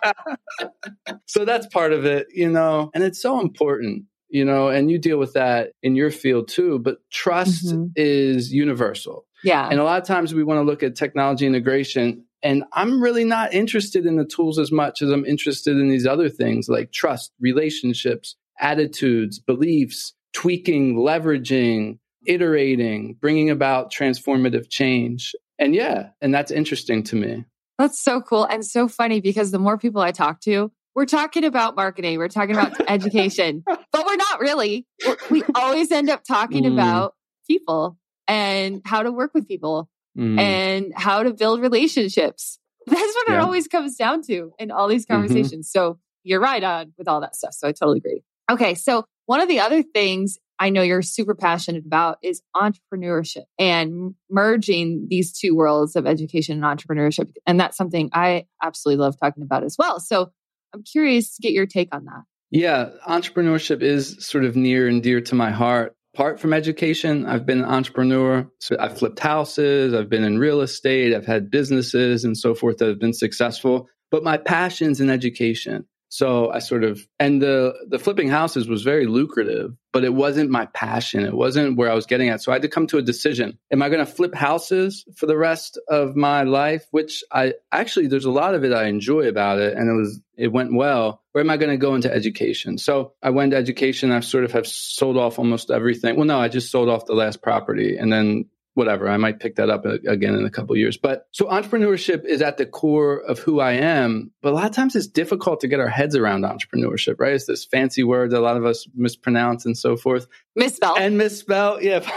so 1.27 1.45
that's 1.47 1.67
part 1.69 1.93
of 1.93 2.05
it, 2.05 2.29
you 2.35 2.51
know, 2.51 2.91
and 2.95 3.03
it's 3.03 3.23
so 3.23 3.41
important 3.41 4.05
you 4.29 4.45
know, 4.45 4.69
and 4.69 4.91
you 4.91 4.99
deal 4.99 5.19
with 5.19 5.35
that 5.35 5.73
in 5.83 5.97
your 5.97 6.11
field 6.11 6.49
too. 6.49 6.79
But 6.79 6.99
trust 7.11 7.67
mm-hmm. 7.67 7.87
is 7.97 8.53
universal. 8.53 9.27
Yeah. 9.43 9.69
And 9.69 9.81
a 9.81 9.85
lot 9.85 10.01
of 10.01 10.07
times 10.07 10.35
we 10.35 10.45
want 10.45 10.59
to 10.59 10.65
look 10.65 10.83
at 10.83 10.97
technology 10.97 11.47
integration. 11.47 12.25
And 12.43 12.65
I'm 12.73 13.03
really 13.03 13.25
not 13.25 13.53
interested 13.53 14.07
in 14.07 14.17
the 14.17 14.25
tools 14.25 14.59
as 14.59 14.71
much 14.71 15.03
as 15.03 15.11
I'm 15.11 15.25
interested 15.25 15.77
in 15.77 15.89
these 15.89 16.07
other 16.07 16.29
things 16.29 16.69
like 16.69 16.93
trust, 16.93 17.33
relationships, 17.41 18.37
attitudes, 18.61 19.39
beliefs, 19.39 20.15
tweaking, 20.33 20.97
leveraging, 20.97 21.99
iterating, 22.27 23.17
bringing 23.21 23.51
about 23.51 23.93
transformative 23.93 24.69
change. 24.69 25.35
And 25.59 25.75
yeah, 25.75 26.11
and 26.21 26.33
that's 26.33 26.51
interesting 26.51 27.03
to 27.05 27.17
me. 27.17 27.45
That's 27.79 28.03
so 28.03 28.21
cool 28.21 28.45
and 28.45 28.65
so 28.65 28.89
funny 28.89 29.21
because 29.21 29.51
the 29.53 29.59
more 29.59 29.79
people 29.79 30.01
I 30.01 30.11
talk 30.11 30.41
to, 30.43 30.73
we're 30.99 31.07
talking 31.07 31.45
about 31.45 31.77
marketing, 31.77 32.19
we're 32.19 32.27
talking 32.27 32.57
about 32.57 32.73
education, 32.91 33.63
but 33.65 34.05
we're 34.05 34.17
not 34.17 34.41
really. 34.41 34.85
We 35.31 35.45
always 35.55 35.93
end 35.93 36.11
up 36.11 36.25
talking 36.25 36.65
mm. 36.65 36.73
about 36.73 37.15
people 37.47 37.97
and 38.27 38.83
how 38.85 39.05
to 39.05 39.13
work 39.13 39.31
with 39.33 39.47
people 39.47 39.89
mm. 40.19 40.37
and 40.41 40.93
how 40.97 41.23
to 41.23 41.33
build 41.33 41.61
relationships. 41.61 42.59
That's 42.89 43.15
what 43.15 43.29
yeah. 43.29 43.37
it 43.37 43.39
always 43.39 43.69
comes 43.69 43.95
down 43.95 44.23
to 44.23 44.51
in 44.59 44.73
all 44.73 44.89
these 44.89 45.07
mm-hmm. 45.07 45.15
conversations. 45.15 45.69
Mm-hmm. 45.69 45.79
So 45.79 46.01
you're 46.25 46.41
right 46.41 46.65
on 46.65 46.93
with 46.99 47.07
all 47.07 47.21
that 47.21 47.37
stuff. 47.37 47.55
So 47.55 47.69
I 47.69 47.71
totally 47.71 47.99
agree. 47.99 48.25
Okay. 48.51 48.75
So 48.75 49.05
one 49.27 49.41
of 49.41 49.47
the 49.47 49.61
other 49.61 49.85
things 49.85 50.37
I 50.59 50.71
know 50.71 50.83
you're 50.83 51.03
super 51.03 51.37
passionate 51.37 51.87
about 51.87 52.19
is 52.25 52.43
entrepreneurship 52.57 53.45
and 53.57 54.17
merging 54.29 55.07
these 55.09 55.33
two 55.33 55.55
worlds 55.55 55.95
of 55.95 56.09
education 56.09 56.61
and 56.61 56.79
entrepreneurship. 56.79 57.31
And 57.47 57.61
that's 57.61 57.77
something 57.77 58.11
I 58.13 58.47
absolutely 58.61 59.01
love 59.01 59.15
talking 59.21 59.45
about 59.45 59.63
as 59.63 59.77
well. 59.79 60.01
So 60.01 60.33
I'm 60.75 60.83
curious 60.83 61.35
to 61.37 61.43
get 61.43 61.53
your 61.53 61.67
take 61.67 61.95
on 61.95 62.05
that. 62.07 62.23
Yeah, 62.51 62.91
entrepreneurship 63.07 63.83
is 63.83 64.17
sort 64.25 64.45
of 64.45 64.57
near 64.57 64.89
and 64.89 65.03
dear 65.03 65.21
to 65.21 65.35
my 65.35 65.51
heart. 65.51 65.95
Apart 66.15 66.41
from 66.41 66.53
education, 66.53 67.27
I've 67.27 67.47
been 67.47 67.61
an 67.61 67.67
entrepreneur. 67.67 68.51
So 68.61 68.77
I've 68.81 68.99
flipped 68.99 69.21
houses, 69.21 69.95
I've 69.95 70.09
been 70.09 70.25
in 70.25 70.39
real 70.39 70.61
estate, 70.61 71.15
I've 71.15 71.27
had 71.27 71.51
businesses 71.51 72.25
and 72.25 72.37
so 72.37 72.55
forth 72.55 72.79
that 72.79 72.89
have 72.89 72.99
been 72.99 73.13
successful. 73.13 73.87
But 74.11 74.25
my 74.25 74.39
passion's 74.39 75.01
in 75.01 75.11
education. 75.11 75.87
So 76.09 76.51
I 76.51 76.59
sort 76.61 76.85
of 76.85 77.07
and 77.19 77.43
the 77.43 77.75
the 77.87 77.99
flipping 77.99 78.29
houses 78.29 78.69
was 78.69 78.83
very 78.83 79.07
lucrative, 79.07 79.77
but 79.93 80.05
it 80.05 80.15
wasn't 80.15 80.51
my 80.51 80.67
passion. 80.67 81.25
It 81.25 81.35
wasn't 81.35 81.77
where 81.77 81.91
I 81.91 81.95
was 81.95 82.07
getting 82.07 82.31
at. 82.31 82.43
So 82.43 82.51
I 82.51 82.55
had 82.55 82.63
to 82.63 82.69
come 82.69 82.87
to 82.89 82.99
a 82.99 83.03
decision. 83.03 83.59
Am 83.71 83.83
I 83.83 83.89
going 83.89 84.05
to 84.05 84.11
flip 84.11 84.35
houses 84.35 85.05
for 85.17 85.27
the 85.27 85.37
rest 85.37 85.79
of 85.89 86.17
my 86.17 86.45
life? 86.45 86.87
Which 86.93 87.23
I 87.31 87.55
actually 87.73 88.07
there's 88.07 88.25
a 88.25 88.31
lot 88.31 88.55
of 88.55 88.65
it 88.65 88.73
I 88.73 88.87
enjoy 88.87 89.29
about 89.29 89.59
it 89.59 89.77
and 89.77 89.89
it 89.89 89.95
was 89.95 90.21
it 90.37 90.49
went 90.49 90.75
well. 90.75 91.23
Or 91.35 91.41
am 91.43 91.51
I 91.51 91.57
going 91.57 91.71
to 91.71 91.77
go 91.77 91.95
into 91.95 92.13
education? 92.13 92.79
So 92.79 93.13
I 93.23 93.31
went 93.31 93.51
to 93.51 93.59
education. 93.59 94.11
I 94.11 94.21
sort 94.21 94.45
of 94.45 94.53
have 94.53 94.67
sold 94.67 95.19
off 95.19 95.39
almost 95.39 95.71
everything. 95.71 96.17
Well, 96.17 96.27
no, 96.27 96.41
I 96.41 96.49
just 96.49 96.71
sold 96.71 96.89
off 96.89 97.07
the 97.07 97.15
last 97.15 97.43
property 97.43 97.97
and 97.97 98.13
then 98.13 98.47
whatever. 98.75 99.09
I 99.09 99.17
might 99.17 99.41
pick 99.41 99.57
that 99.57 99.71
up 99.71 99.85
again 99.85 100.35
in 100.35 100.47
a 100.47 100.51
couple 100.51 100.77
years. 100.77 100.97
But 100.97 101.27
so 101.33 101.47
entrepreneurship 101.47 102.25
is 102.25 102.43
at 102.43 102.59
the 102.59 102.67
core 102.67 103.19
of 103.19 103.41
who 103.41 103.61
I 103.61 103.73
am. 103.73 104.31
But 104.41 104.53
a 104.53 104.55
lot 104.55 104.67
of 104.67 104.73
times 104.73 104.95
it's 104.95 105.07
difficult 105.07 105.61
to 105.61 105.69
get 105.69 105.81
our 105.81 105.89
heads 105.89 106.15
around 106.15 106.45
entrepreneurship, 106.45 107.17
right? 107.19 107.33
It's 107.33 107.47
this 107.47 107.65
fancy 107.65 108.05
word 108.05 108.31
that 108.31 108.39
a 108.39 108.41
lot 108.41 108.57
of 108.57 108.65
us 108.65 108.87
mispronounce 108.95 109.67
and 109.67 109.77
so 109.77 109.97
forth. 109.97 110.27
Misspell. 110.55 110.97
And 110.97 111.19
misspell. 111.19 111.83
Yeah. 111.83 112.01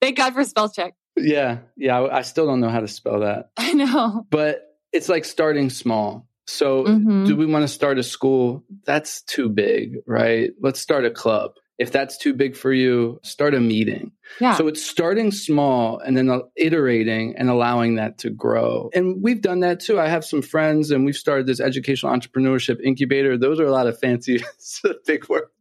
Thank 0.00 0.16
God 0.16 0.34
for 0.34 0.44
spell 0.44 0.68
check. 0.68 0.94
Yeah. 1.16 1.58
Yeah. 1.76 2.02
I 2.02 2.22
still 2.22 2.46
don't 2.46 2.60
know 2.60 2.70
how 2.70 2.80
to 2.80 2.88
spell 2.88 3.20
that. 3.20 3.50
I 3.56 3.72
know. 3.72 4.26
But 4.30 4.62
it's 4.92 5.08
like 5.08 5.24
starting 5.24 5.70
small. 5.70 6.26
So, 6.46 6.84
mm-hmm. 6.84 7.26
do 7.26 7.36
we 7.36 7.44
want 7.44 7.64
to 7.64 7.68
start 7.68 7.98
a 7.98 8.02
school? 8.02 8.64
That's 8.86 9.20
too 9.22 9.50
big, 9.50 9.98
right? 10.06 10.50
Let's 10.60 10.80
start 10.80 11.04
a 11.04 11.10
club. 11.10 11.52
If 11.78 11.92
that's 11.92 12.18
too 12.18 12.34
big 12.34 12.56
for 12.56 12.72
you, 12.72 13.20
start 13.22 13.54
a 13.54 13.60
meeting. 13.60 14.10
Yeah. 14.40 14.56
So 14.56 14.66
it's 14.66 14.84
starting 14.84 15.30
small 15.30 16.00
and 16.00 16.16
then 16.16 16.42
iterating 16.56 17.36
and 17.36 17.48
allowing 17.48 17.94
that 17.96 18.18
to 18.18 18.30
grow. 18.30 18.90
And 18.94 19.22
we've 19.22 19.40
done 19.40 19.60
that 19.60 19.78
too. 19.78 20.00
I 20.00 20.08
have 20.08 20.24
some 20.24 20.42
friends 20.42 20.90
and 20.90 21.04
we've 21.04 21.16
started 21.16 21.46
this 21.46 21.60
educational 21.60 22.12
entrepreneurship 22.12 22.80
incubator. 22.82 23.38
Those 23.38 23.60
are 23.60 23.66
a 23.66 23.70
lot 23.70 23.86
of 23.86 23.98
fancy 23.98 24.42
big 25.06 25.28
words. 25.28 25.52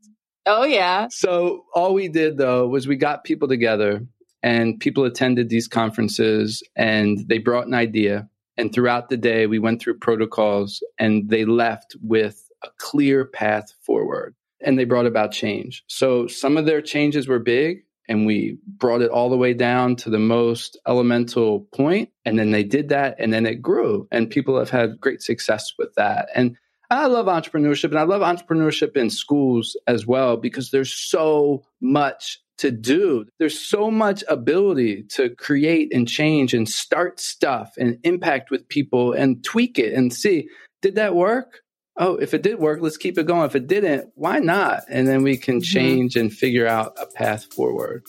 Oh, 0.47 0.63
yeah. 0.63 1.07
So 1.12 1.65
all 1.75 1.93
we 1.93 2.07
did 2.07 2.38
though 2.38 2.67
was 2.67 2.88
we 2.88 2.95
got 2.95 3.24
people 3.24 3.47
together 3.47 4.01
and 4.41 4.79
people 4.79 5.03
attended 5.03 5.50
these 5.50 5.67
conferences 5.67 6.63
and 6.75 7.19
they 7.27 7.38
brought 7.38 7.67
an 7.67 7.75
idea. 7.75 8.27
And 8.57 8.74
throughout 8.74 9.09
the 9.09 9.17
day, 9.17 9.45
we 9.45 9.59
went 9.59 9.81
through 9.81 10.00
protocols 10.00 10.81
and 10.97 11.29
they 11.29 11.45
left 11.45 11.95
with 12.01 12.50
a 12.63 12.69
clear 12.79 13.25
path 13.25 13.71
forward 13.86 14.33
and 14.61 14.77
they 14.77 14.85
brought 14.85 15.05
about 15.05 15.31
change. 15.31 15.83
So 15.87 16.27
some 16.27 16.57
of 16.57 16.65
their 16.65 16.81
changes 16.81 17.27
were 17.27 17.39
big 17.39 17.83
and 18.07 18.25
we 18.25 18.57
brought 18.65 19.01
it 19.01 19.11
all 19.11 19.29
the 19.29 19.37
way 19.37 19.53
down 19.53 19.95
to 19.97 20.09
the 20.09 20.19
most 20.19 20.77
elemental 20.87 21.61
point 21.73 22.09
and 22.25 22.39
then 22.39 22.51
they 22.51 22.63
did 22.63 22.89
that 22.89 23.15
and 23.19 23.33
then 23.33 23.45
it 23.45 23.61
grew 23.61 24.07
and 24.11 24.29
people 24.29 24.57
have 24.57 24.69
had 24.69 24.99
great 24.99 25.21
success 25.21 25.73
with 25.77 25.93
that. 25.95 26.29
And 26.33 26.57
I 26.89 27.07
love 27.07 27.25
entrepreneurship 27.25 27.89
and 27.89 27.99
I 27.99 28.03
love 28.03 28.21
entrepreneurship 28.21 28.95
in 28.95 29.09
schools 29.09 29.75
as 29.87 30.07
well 30.07 30.37
because 30.37 30.71
there's 30.71 30.93
so 30.93 31.63
much 31.81 32.39
to 32.59 32.71
do. 32.71 33.25
There's 33.39 33.59
so 33.59 33.91
much 33.91 34.23
ability 34.27 35.03
to 35.09 35.29
create 35.35 35.93
and 35.93 36.07
change 36.07 36.53
and 36.53 36.67
start 36.67 37.19
stuff 37.19 37.73
and 37.77 37.99
impact 38.03 38.51
with 38.51 38.67
people 38.69 39.13
and 39.13 39.43
tweak 39.43 39.77
it 39.77 39.93
and 39.93 40.13
see, 40.13 40.47
did 40.81 40.95
that 40.95 41.15
work? 41.15 41.61
Oh, 41.98 42.16
if 42.16 42.34
it 42.34 42.42
did 42.42 42.60
work, 42.60 42.80
let's 42.82 42.98
keep 42.98 43.18
it 43.18 43.25
going. 43.25 43.46
If 43.46 43.56
it 43.56 43.68
didn't, 43.68 44.12
why 44.16 44.39
not? 44.39 44.84
And 44.89 45.08
then 45.08 45.24
we 45.24 45.38
can 45.38 45.56
mm-hmm. 45.56 45.63
change 45.63 46.16
and 46.16 46.34
figure 46.34 46.68
out 46.68 46.96
a 47.00 47.06
path 47.06 47.51
forward. 47.54 48.04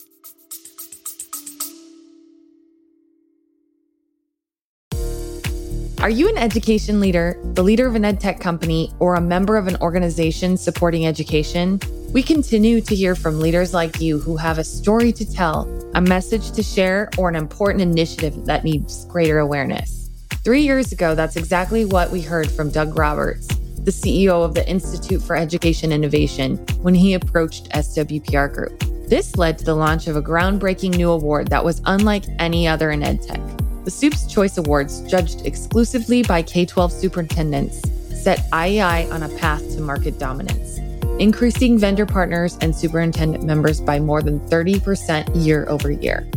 Are 6.01 6.11
you 6.11 6.29
an 6.29 6.39
education 6.39 7.01
leader, 7.01 7.37
the 7.55 7.65
leader 7.65 7.85
of 7.89 7.97
an 7.97 8.05
ed 8.05 8.21
tech 8.21 8.39
company, 8.39 8.93
or 9.01 9.17
a 9.17 9.21
member 9.21 9.57
of 9.57 9.67
an 9.67 9.77
organization 9.81 10.57
supporting 10.57 11.07
education? 11.07 11.81
We 12.13 12.23
continue 12.23 12.81
to 12.81 12.95
hear 12.95 13.17
from 13.17 13.41
leaders 13.41 13.75
like 13.75 14.01
you 14.01 14.21
who 14.21 14.37
have 14.37 14.59
a 14.59 14.65
story 14.65 15.13
to 15.13 15.31
tell, 15.31 15.69
a 15.95 16.01
message 16.01 16.53
to 16.53 16.63
share, 16.63 17.11
or 17.19 17.29
an 17.29 17.35
important 17.35 17.83
initiative 17.83 18.47
that 18.47 18.63
needs 18.63 19.07
greater 19.07 19.41
awareness. 19.41 20.09
Three 20.45 20.63
years 20.63 20.93
ago, 20.93 21.17
that's 21.17 21.37
exactly 21.37 21.85
what 21.85 22.13
we 22.13 22.23
heard 22.23 22.49
from 22.49 22.71
Doug 22.71 22.97
Roberts 22.97 23.49
the 23.89 24.27
CEO 24.27 24.45
of 24.45 24.53
the 24.53 24.69
Institute 24.69 25.23
for 25.23 25.35
Education 25.35 25.93
Innovation, 25.93 26.59
when 26.83 26.95
he 26.95 27.15
approached 27.15 27.71
SWPR 27.71 28.53
Group. 28.53 28.85
This 29.09 29.39
led 29.39 29.57
to 29.59 29.65
the 29.65 29.75
launch 29.75 30.09
of 30.09 30.17
a 30.17 30.21
groundbreaking 30.21 30.95
new 30.95 31.09
award 31.09 31.49
that 31.49 31.65
was 31.65 31.81
unlike 31.87 32.25
any 32.39 32.69
other 32.69 32.91
in 32.91 33.01
EdTech. 33.01 33.85
The 33.87 33.91
SUPE's 33.91 34.27
Choice 34.27 34.59
Awards, 34.59 35.01
judged 35.11 35.47
exclusively 35.47 36.23
by 36.23 36.43
K 36.43 36.67
12 36.67 36.93
superintendents, 36.93 37.81
set 38.23 38.41
IEI 38.51 39.11
on 39.11 39.23
a 39.23 39.39
path 39.39 39.63
to 39.75 39.81
market 39.81 40.19
dominance, 40.19 40.77
increasing 41.19 41.79
vendor 41.79 42.05
partners 42.05 42.59
and 42.61 42.77
superintendent 42.77 43.43
members 43.43 43.81
by 43.81 43.99
more 43.99 44.21
than 44.21 44.39
30% 44.51 45.31
year 45.35 45.67
over 45.67 45.91
year. 45.91 46.29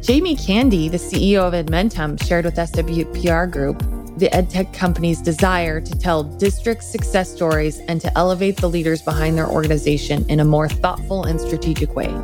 Jamie 0.00 0.36
Candee, 0.36 0.88
the 0.88 0.96
CEO 0.96 1.40
of 1.40 1.54
Edmentum, 1.54 2.24
shared 2.24 2.44
with 2.44 2.54
SWPR 2.54 3.50
Group 3.50 3.82
the 4.20 4.28
EdTech 4.28 4.74
company's 4.74 5.22
desire 5.22 5.80
to 5.80 5.98
tell 5.98 6.22
district 6.22 6.84
success 6.84 7.32
stories 7.32 7.78
and 7.88 8.02
to 8.02 8.18
elevate 8.18 8.58
the 8.58 8.68
leaders 8.68 9.00
behind 9.00 9.38
their 9.38 9.48
organization 9.48 10.28
in 10.28 10.40
a 10.40 10.44
more 10.44 10.68
thoughtful 10.68 11.24
and 11.24 11.40
strategic 11.40 11.96
way. 11.96 12.14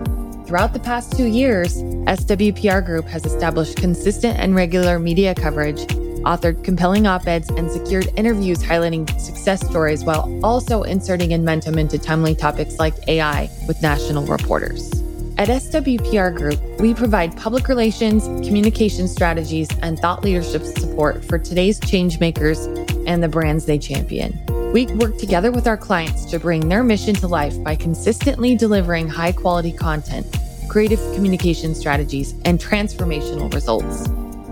Throughout 0.46 0.74
the 0.74 0.80
past 0.80 1.16
two 1.16 1.24
years, 1.24 1.78
SWPR 1.78 2.84
Group 2.84 3.06
has 3.06 3.24
established 3.24 3.78
consistent 3.78 4.38
and 4.38 4.54
regular 4.54 4.98
media 4.98 5.34
coverage, 5.34 5.80
authored 6.26 6.62
compelling 6.62 7.06
op 7.06 7.26
eds, 7.26 7.48
and 7.48 7.70
secured 7.70 8.08
interviews 8.16 8.62
highlighting 8.62 9.08
success 9.18 9.66
stories 9.66 10.04
while 10.04 10.28
also 10.44 10.82
inserting 10.82 11.30
Edmentum 11.30 11.78
into 11.78 11.98
timely 11.98 12.34
topics 12.34 12.78
like 12.78 12.94
AI 13.08 13.48
with 13.66 13.80
national 13.80 14.26
reporters. 14.26 15.05
At 15.38 15.48
SWPR 15.48 16.34
Group, 16.34 16.80
we 16.80 16.94
provide 16.94 17.36
public 17.36 17.68
relations, 17.68 18.24
communication 18.46 19.06
strategies, 19.06 19.68
and 19.82 19.98
thought 19.98 20.24
leadership 20.24 20.62
support 20.62 21.22
for 21.22 21.38
today's 21.38 21.78
changemakers 21.78 22.66
and 23.06 23.22
the 23.22 23.28
brands 23.28 23.66
they 23.66 23.78
champion. 23.78 24.40
We 24.72 24.86
work 24.86 25.18
together 25.18 25.50
with 25.50 25.66
our 25.66 25.76
clients 25.76 26.24
to 26.26 26.38
bring 26.38 26.70
their 26.70 26.82
mission 26.82 27.14
to 27.16 27.28
life 27.28 27.62
by 27.62 27.76
consistently 27.76 28.56
delivering 28.56 29.08
high 29.08 29.32
quality 29.32 29.72
content, 29.72 30.26
creative 30.68 31.00
communication 31.14 31.74
strategies, 31.74 32.32
and 32.46 32.58
transformational 32.58 33.52
results. 33.52 34.08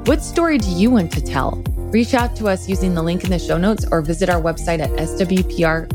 What 0.07 0.23
story 0.23 0.59
do 0.59 0.69
you 0.71 0.91
want 0.91 1.11
to 1.13 1.23
tell? 1.23 1.63
Reach 1.93 2.13
out 2.13 2.37
to 2.37 2.49
us 2.49 2.69
using 2.69 2.95
the 2.95 3.03
link 3.03 3.25
in 3.25 3.31
the 3.31 3.39
show 3.39 3.57
notes 3.57 3.87
or 3.91 4.03
visit 4.03 4.29
our 4.29 4.41
website 4.41 4.81
at 4.81 4.91
swpr 4.91 5.89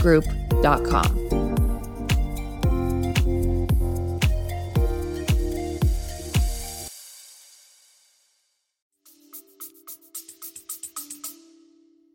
group.com. 0.00 1.27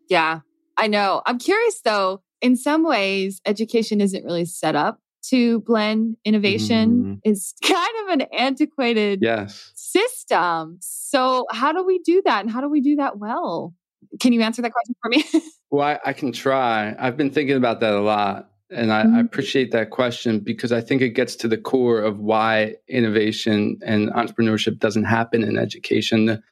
Yeah, 0.08 0.40
I 0.76 0.86
know. 0.86 1.22
I'm 1.26 1.38
curious 1.38 1.80
though, 1.82 2.22
in 2.40 2.56
some 2.56 2.84
ways, 2.84 3.40
education 3.46 4.00
isn't 4.00 4.24
really 4.24 4.44
set 4.44 4.76
up 4.76 5.00
to 5.30 5.60
blend 5.60 6.16
innovation 6.24 7.04
mm. 7.04 7.20
is 7.24 7.54
kind 7.64 7.88
of 8.02 8.20
an 8.20 8.22
antiquated 8.36 9.20
yes. 9.22 9.72
system. 9.74 10.78
So, 10.80 11.46
how 11.50 11.72
do 11.72 11.84
we 11.84 11.98
do 12.00 12.22
that? 12.24 12.42
And 12.42 12.50
how 12.50 12.60
do 12.60 12.68
we 12.68 12.80
do 12.80 12.96
that 12.96 13.18
well? 13.18 13.74
Can 14.20 14.32
you 14.32 14.42
answer 14.42 14.62
that 14.62 14.72
question 14.72 14.94
for 15.02 15.08
me? 15.08 15.24
well, 15.70 15.86
I, 15.86 16.10
I, 16.10 16.12
can 16.12 16.30
try. 16.32 16.94
I've 16.98 17.16
been 17.16 17.30
thinking 17.30 17.56
about 17.56 17.80
that 17.80 17.94
a 17.94 18.00
lot. 18.00 18.50
And 18.70 18.92
I, 18.92 19.04
mm-hmm. 19.04 19.16
I, 19.16 19.20
appreciate 19.20 19.72
that 19.72 19.90
question 19.90 20.40
because 20.40 20.72
I 20.72 20.80
think 20.80 21.02
it 21.02 21.10
gets 21.10 21.36
to 21.36 21.48
the 21.48 21.56
core 21.56 22.00
of 22.00 22.18
why 22.18 22.74
innovation 22.88 23.78
and 23.84 24.10
entrepreneurship 24.10 24.78
doesn't 24.78 25.04
happen 25.04 25.42
in 25.42 25.58
education. 25.58 26.26
The, 26.26 26.42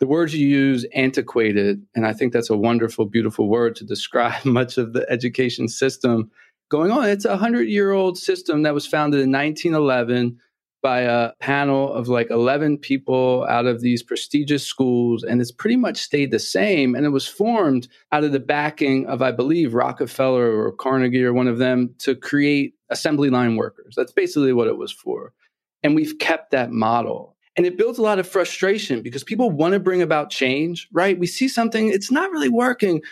the 0.00 0.06
words 0.06 0.34
you 0.34 0.46
use 0.46 0.84
antiquated 0.94 1.82
and 1.94 2.06
i 2.06 2.12
think 2.12 2.32
that's 2.32 2.50
a 2.50 2.56
wonderful 2.56 3.06
beautiful 3.06 3.48
word 3.48 3.76
to 3.76 3.84
describe 3.84 4.44
much 4.44 4.78
of 4.78 4.92
the 4.92 5.08
education 5.10 5.68
system 5.68 6.30
going 6.70 6.90
on. 6.90 7.08
It's 7.08 7.26
a 7.26 7.30
100 7.30 7.68
year 7.68 7.90
old 7.90 8.16
system 8.16 8.62
that 8.62 8.74
was 8.74 8.86
founded 8.86 9.20
in 9.20 9.30
1911 9.30 10.38
by 10.82 11.00
a 11.00 11.32
panel 11.40 11.92
of 11.92 12.08
like 12.08 12.30
11 12.30 12.78
people 12.78 13.44
out 13.50 13.66
of 13.66 13.82
these 13.82 14.02
prestigious 14.02 14.66
schools 14.66 15.22
and 15.22 15.38
it's 15.38 15.52
pretty 15.52 15.76
much 15.76 15.98
stayed 15.98 16.30
the 16.30 16.38
same 16.38 16.94
and 16.94 17.04
it 17.04 17.10
was 17.10 17.26
formed 17.26 17.86
out 18.12 18.24
of 18.24 18.32
the 18.32 18.40
backing 18.40 19.06
of 19.06 19.20
i 19.20 19.30
believe 19.30 19.74
rockefeller 19.74 20.58
or 20.58 20.72
carnegie 20.72 21.22
or 21.22 21.34
one 21.34 21.48
of 21.48 21.58
them 21.58 21.94
to 21.98 22.14
create 22.14 22.72
assembly 22.88 23.28
line 23.28 23.56
workers. 23.56 23.94
That's 23.94 24.12
basically 24.12 24.54
what 24.54 24.68
it 24.68 24.78
was 24.78 24.90
for. 24.90 25.34
And 25.82 25.94
we've 25.94 26.18
kept 26.18 26.50
that 26.52 26.70
model 26.72 27.36
and 27.56 27.66
it 27.66 27.76
builds 27.76 27.98
a 27.98 28.02
lot 28.02 28.18
of 28.18 28.28
frustration 28.28 29.02
because 29.02 29.24
people 29.24 29.50
want 29.50 29.74
to 29.74 29.80
bring 29.80 30.02
about 30.02 30.30
change, 30.30 30.88
right? 30.92 31.18
We 31.18 31.26
see 31.26 31.48
something, 31.48 31.88
it's 31.88 32.10
not 32.10 32.30
really 32.30 32.48
working, 32.48 33.02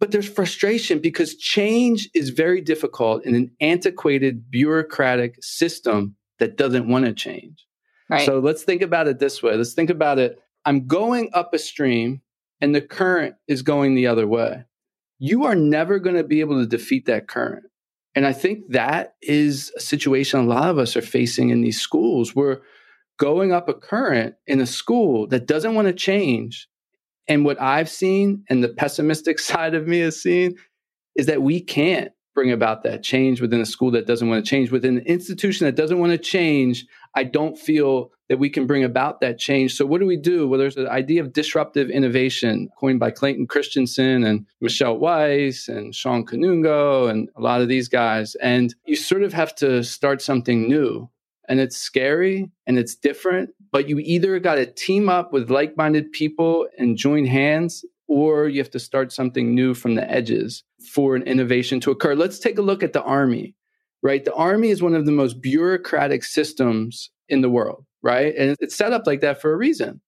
but 0.00 0.10
there's 0.10 0.28
frustration 0.28 0.98
because 0.98 1.36
change 1.36 2.08
is 2.14 2.30
very 2.30 2.60
difficult 2.60 3.24
in 3.24 3.34
an 3.34 3.50
antiquated 3.60 4.50
bureaucratic 4.50 5.36
system 5.42 6.16
that 6.38 6.56
doesn't 6.56 6.88
want 6.88 7.04
to 7.04 7.12
change. 7.12 7.64
Right. 8.10 8.26
So 8.26 8.38
let's 8.38 8.64
think 8.64 8.82
about 8.82 9.06
it 9.08 9.18
this 9.18 9.42
way. 9.42 9.56
Let's 9.56 9.74
think 9.74 9.90
about 9.90 10.18
it. 10.18 10.38
I'm 10.64 10.86
going 10.86 11.30
up 11.32 11.54
a 11.54 11.58
stream 11.58 12.22
and 12.60 12.74
the 12.74 12.80
current 12.80 13.36
is 13.46 13.62
going 13.62 13.94
the 13.94 14.06
other 14.06 14.26
way. 14.26 14.64
you 15.18 15.44
are 15.44 15.54
never 15.54 15.98
going 15.98 16.16
to 16.16 16.24
be 16.24 16.40
able 16.40 16.60
to 16.60 16.66
defeat 16.66 17.06
that 17.06 17.28
current. 17.28 17.64
And 18.14 18.26
I 18.26 18.32
think 18.32 18.68
that 18.70 19.14
is 19.22 19.72
a 19.76 19.80
situation 19.80 20.40
a 20.40 20.44
lot 20.44 20.68
of 20.68 20.78
us 20.78 20.96
are 20.96 21.02
facing 21.02 21.50
in 21.50 21.62
these 21.62 21.80
schools. 21.80 22.34
We're 22.34 22.60
going 23.18 23.52
up 23.52 23.68
a 23.68 23.74
current 23.74 24.34
in 24.46 24.60
a 24.60 24.66
school 24.66 25.26
that 25.28 25.46
doesn't 25.46 25.74
want 25.74 25.88
to 25.88 25.94
change. 25.94 26.68
And 27.28 27.44
what 27.44 27.60
I've 27.60 27.88
seen 27.88 28.44
and 28.48 28.62
the 28.62 28.68
pessimistic 28.68 29.38
side 29.50 29.74
of 29.74 29.86
me 29.86 30.00
has 30.00 30.20
seen 30.20 30.56
is 31.14 31.26
that 31.26 31.42
we 31.42 31.60
can't 31.60 32.10
bring 32.34 32.50
about 32.50 32.82
that 32.82 33.02
change 33.02 33.40
within 33.40 33.60
a 33.60 33.66
school 33.66 33.92
that 33.92 34.06
doesn't 34.06 34.28
want 34.28 34.44
to 34.44 34.48
change, 34.48 34.70
within 34.70 34.98
an 34.98 35.06
institution 35.06 35.66
that 35.66 35.76
doesn't 35.76 36.00
want 36.00 36.10
to 36.10 36.18
change. 36.18 36.84
I 37.14 37.22
don't 37.22 37.56
feel 37.56 38.10
that 38.28 38.38
we 38.38 38.50
can 38.50 38.66
bring 38.66 38.82
about 38.82 39.20
that 39.20 39.38
change. 39.38 39.74
So, 39.74 39.86
what 39.86 40.00
do 40.00 40.06
we 40.06 40.16
do? 40.16 40.48
Well, 40.48 40.58
there's 40.58 40.74
the 40.74 40.90
idea 40.90 41.22
of 41.22 41.32
disruptive 41.32 41.90
innovation 41.90 42.68
coined 42.78 42.98
by 42.98 43.10
Clayton 43.12 43.46
Christensen 43.46 44.24
and 44.24 44.46
Michelle 44.60 44.98
Weiss 44.98 45.68
and 45.68 45.94
Sean 45.94 46.26
Kanungo 46.26 47.08
and 47.08 47.28
a 47.36 47.40
lot 47.40 47.60
of 47.60 47.68
these 47.68 47.88
guys. 47.88 48.34
And 48.36 48.74
you 48.84 48.96
sort 48.96 49.22
of 49.22 49.32
have 49.32 49.54
to 49.56 49.84
start 49.84 50.20
something 50.20 50.66
new. 50.66 51.08
And 51.48 51.60
it's 51.60 51.76
scary 51.76 52.50
and 52.66 52.78
it's 52.78 52.94
different, 52.94 53.50
but 53.70 53.88
you 53.88 53.98
either 53.98 54.38
got 54.38 54.54
to 54.56 54.66
team 54.66 55.08
up 55.08 55.32
with 55.32 55.50
like 55.50 55.76
minded 55.76 56.10
people 56.12 56.66
and 56.78 56.96
join 56.96 57.26
hands 57.26 57.84
or 58.08 58.48
you 58.48 58.58
have 58.58 58.70
to 58.70 58.78
start 58.78 59.12
something 59.12 59.54
new 59.54 59.74
from 59.74 59.94
the 59.94 60.10
edges 60.10 60.62
for 60.92 61.16
an 61.16 61.22
innovation 61.22 61.80
to 61.80 61.90
occur. 61.90 62.14
Let's 62.14 62.38
take 62.38 62.58
a 62.58 62.62
look 62.62 62.82
at 62.82 62.92
the 62.92 63.02
Army, 63.02 63.54
right? 64.02 64.24
The 64.24 64.34
Army 64.34 64.68
is 64.68 64.82
one 64.82 64.94
of 64.94 65.06
the 65.06 65.12
most 65.12 65.40
bureaucratic 65.40 66.24
systems 66.24 67.10
in 67.28 67.40
the 67.40 67.50
world, 67.50 67.84
right? 68.02 68.34
And 68.36 68.56
it's 68.60 68.76
set 68.76 68.92
up 68.92 69.06
like 69.06 69.20
that 69.20 69.40
for 69.40 69.52
a 69.52 69.56
reason. 69.56 70.00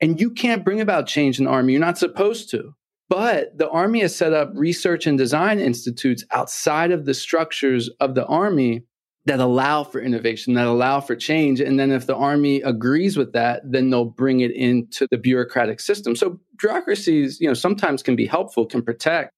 And 0.00 0.20
you 0.20 0.30
can't 0.30 0.64
bring 0.64 0.80
about 0.80 1.06
change 1.06 1.38
in 1.38 1.44
the 1.44 1.50
Army. 1.50 1.72
You're 1.72 1.80
not 1.80 1.98
supposed 1.98 2.50
to. 2.50 2.74
But 3.08 3.58
the 3.58 3.68
Army 3.68 4.00
has 4.00 4.16
set 4.16 4.32
up 4.32 4.50
research 4.54 5.06
and 5.06 5.18
design 5.18 5.60
institutes 5.60 6.24
outside 6.30 6.90
of 6.90 7.04
the 7.04 7.12
structures 7.12 7.90
of 8.00 8.14
the 8.14 8.24
Army 8.24 8.84
that 9.26 9.38
allow 9.38 9.84
for 9.84 10.00
innovation, 10.00 10.54
that 10.54 10.66
allow 10.66 11.00
for 11.00 11.14
change. 11.14 11.60
And 11.60 11.78
then 11.78 11.92
if 11.92 12.06
the 12.06 12.16
army 12.16 12.60
agrees 12.62 13.16
with 13.16 13.32
that, 13.34 13.62
then 13.64 13.90
they'll 13.90 14.04
bring 14.04 14.40
it 14.40 14.50
into 14.50 15.06
the 15.10 15.18
bureaucratic 15.18 15.78
system. 15.78 16.16
So 16.16 16.40
bureaucracies, 16.58 17.40
you 17.40 17.46
know, 17.46 17.54
sometimes 17.54 18.02
can 18.02 18.16
be 18.16 18.26
helpful, 18.26 18.66
can 18.66 18.82
protect. 18.82 19.32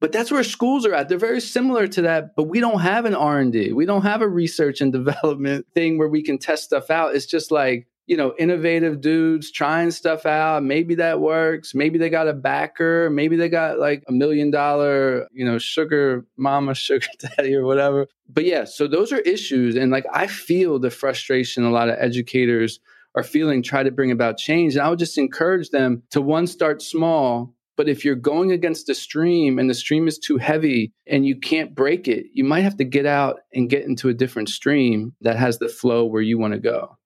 But 0.00 0.12
that's 0.12 0.30
where 0.30 0.44
schools 0.44 0.86
are 0.86 0.94
at. 0.94 1.08
They're 1.08 1.18
very 1.18 1.40
similar 1.40 1.88
to 1.88 2.02
that, 2.02 2.36
but 2.36 2.44
we 2.44 2.60
don't 2.60 2.80
have 2.80 3.06
an 3.06 3.14
R&D. 3.14 3.72
We 3.72 3.86
don't 3.86 4.02
have 4.02 4.22
a 4.22 4.28
research 4.28 4.80
and 4.80 4.92
development 4.92 5.66
thing 5.74 5.98
where 5.98 6.08
we 6.08 6.22
can 6.22 6.38
test 6.38 6.64
stuff 6.64 6.90
out. 6.90 7.16
It's 7.16 7.26
just 7.26 7.50
like 7.50 7.88
you 8.06 8.16
know, 8.16 8.34
innovative 8.38 9.00
dudes 9.00 9.50
trying 9.50 9.90
stuff 9.90 10.26
out. 10.26 10.62
Maybe 10.62 10.94
that 10.96 11.20
works. 11.20 11.74
Maybe 11.74 11.98
they 11.98 12.08
got 12.08 12.28
a 12.28 12.32
backer. 12.32 13.10
Maybe 13.10 13.36
they 13.36 13.48
got 13.48 13.78
like 13.78 14.04
a 14.08 14.12
million 14.12 14.50
dollar, 14.50 15.26
you 15.32 15.44
know, 15.44 15.58
sugar 15.58 16.24
mama, 16.36 16.74
sugar 16.86 17.08
daddy, 17.18 17.54
or 17.54 17.64
whatever. 17.64 18.06
But 18.28 18.44
yeah, 18.44 18.64
so 18.64 18.86
those 18.86 19.12
are 19.12 19.18
issues. 19.20 19.76
And 19.76 19.90
like, 19.90 20.06
I 20.12 20.28
feel 20.28 20.78
the 20.78 20.90
frustration 20.90 21.64
a 21.64 21.70
lot 21.70 21.88
of 21.88 21.96
educators 21.98 22.78
are 23.16 23.24
feeling, 23.24 23.62
try 23.62 23.82
to 23.82 23.90
bring 23.90 24.10
about 24.10 24.36
change. 24.36 24.74
And 24.74 24.84
I 24.84 24.90
would 24.90 24.98
just 24.98 25.18
encourage 25.18 25.70
them 25.70 26.02
to 26.10 26.20
one, 26.20 26.46
start 26.46 26.82
small. 26.82 27.54
But 27.76 27.88
if 27.88 28.04
you're 28.04 28.14
going 28.14 28.52
against 28.52 28.86
the 28.86 28.94
stream 28.94 29.58
and 29.58 29.68
the 29.68 29.74
stream 29.74 30.08
is 30.08 30.18
too 30.18 30.38
heavy 30.38 30.92
and 31.06 31.26
you 31.26 31.38
can't 31.38 31.74
break 31.74 32.08
it, 32.08 32.26
you 32.32 32.44
might 32.44 32.62
have 32.62 32.76
to 32.78 32.84
get 32.84 33.04
out 33.04 33.40
and 33.52 33.68
get 33.68 33.84
into 33.84 34.08
a 34.08 34.14
different 34.14 34.48
stream 34.48 35.14
that 35.20 35.36
has 35.36 35.58
the 35.58 35.68
flow 35.68 36.04
where 36.04 36.22
you 36.22 36.38
want 36.38 36.54
to 36.54 36.60
go. 36.60 36.96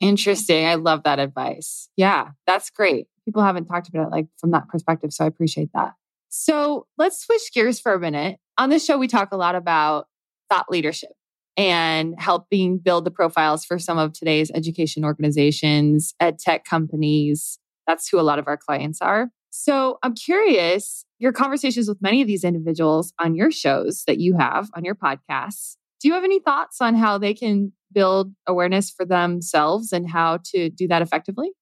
Interesting. 0.00 0.66
I 0.66 0.74
love 0.74 1.02
that 1.04 1.18
advice. 1.18 1.88
Yeah, 1.96 2.30
that's 2.46 2.70
great. 2.70 3.06
People 3.24 3.42
haven't 3.42 3.66
talked 3.66 3.88
about 3.88 4.08
it 4.08 4.10
like 4.10 4.26
from 4.38 4.50
that 4.50 4.68
perspective. 4.68 5.12
So 5.12 5.24
I 5.24 5.28
appreciate 5.28 5.70
that. 5.74 5.92
So 6.28 6.86
let's 6.98 7.24
switch 7.24 7.52
gears 7.54 7.80
for 7.80 7.94
a 7.94 8.00
minute. 8.00 8.38
On 8.58 8.68
this 8.68 8.84
show, 8.84 8.98
we 8.98 9.08
talk 9.08 9.32
a 9.32 9.36
lot 9.36 9.54
about 9.54 10.06
thought 10.50 10.66
leadership 10.68 11.12
and 11.56 12.14
helping 12.18 12.78
build 12.78 13.04
the 13.04 13.10
profiles 13.10 13.64
for 13.64 13.78
some 13.78 13.98
of 13.98 14.12
today's 14.12 14.50
education 14.54 15.04
organizations, 15.04 16.14
ed 16.20 16.38
tech 16.38 16.64
companies. 16.64 17.58
That's 17.86 18.08
who 18.08 18.18
a 18.18 18.22
lot 18.22 18.38
of 18.38 18.48
our 18.48 18.56
clients 18.56 19.00
are. 19.00 19.28
So 19.50 19.98
I'm 20.02 20.14
curious, 20.14 21.04
your 21.20 21.32
conversations 21.32 21.88
with 21.88 22.02
many 22.02 22.20
of 22.20 22.26
these 22.26 22.42
individuals 22.42 23.12
on 23.20 23.36
your 23.36 23.52
shows 23.52 24.02
that 24.08 24.18
you 24.18 24.36
have 24.36 24.68
on 24.74 24.84
your 24.84 24.96
podcasts. 24.96 25.76
Do 26.04 26.08
you 26.08 26.14
have 26.16 26.24
any 26.24 26.38
thoughts 26.38 26.82
on 26.82 26.94
how 26.94 27.16
they 27.16 27.32
can 27.32 27.72
build 27.90 28.30
awareness 28.46 28.90
for 28.90 29.06
themselves 29.06 29.90
and 29.90 30.06
how 30.06 30.40
to 30.52 30.68
do 30.68 30.86
that 30.88 31.00
effectively? 31.00 31.52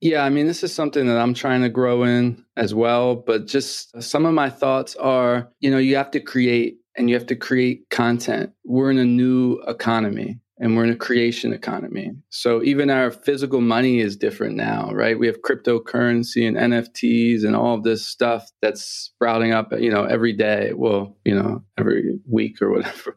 Yeah, 0.00 0.22
I 0.22 0.28
mean, 0.28 0.46
this 0.46 0.62
is 0.62 0.72
something 0.72 1.08
that 1.08 1.18
I'm 1.18 1.34
trying 1.34 1.62
to 1.62 1.68
grow 1.68 2.04
in 2.04 2.44
as 2.56 2.72
well. 2.72 3.16
But 3.16 3.48
just 3.48 4.00
some 4.00 4.24
of 4.24 4.34
my 4.34 4.50
thoughts 4.50 4.94
are 4.94 5.50
you 5.58 5.68
know, 5.68 5.78
you 5.78 5.96
have 5.96 6.12
to 6.12 6.20
create 6.20 6.76
and 6.96 7.10
you 7.10 7.16
have 7.16 7.26
to 7.26 7.34
create 7.34 7.90
content. 7.90 8.52
We're 8.64 8.92
in 8.92 8.98
a 8.98 9.04
new 9.04 9.60
economy 9.66 10.38
and 10.58 10.76
we're 10.76 10.84
in 10.84 10.90
a 10.90 10.96
creation 10.96 11.52
economy. 11.52 12.12
So 12.30 12.62
even 12.62 12.90
our 12.90 13.10
physical 13.10 13.60
money 13.60 13.98
is 13.98 14.16
different 14.16 14.54
now, 14.54 14.92
right? 14.92 15.18
We 15.18 15.26
have 15.26 15.42
cryptocurrency 15.42 16.46
and 16.46 16.56
NFTs 16.56 17.44
and 17.44 17.56
all 17.56 17.74
of 17.74 17.82
this 17.82 18.06
stuff 18.06 18.48
that's 18.62 18.84
sprouting 18.84 19.50
up, 19.50 19.72
you 19.76 19.90
know, 19.90 20.04
every 20.04 20.34
day. 20.34 20.72
Well, 20.72 21.16
you 21.24 21.34
know, 21.34 21.64
every 21.76 22.20
week 22.28 22.62
or 22.62 22.70
whatever. 22.70 23.16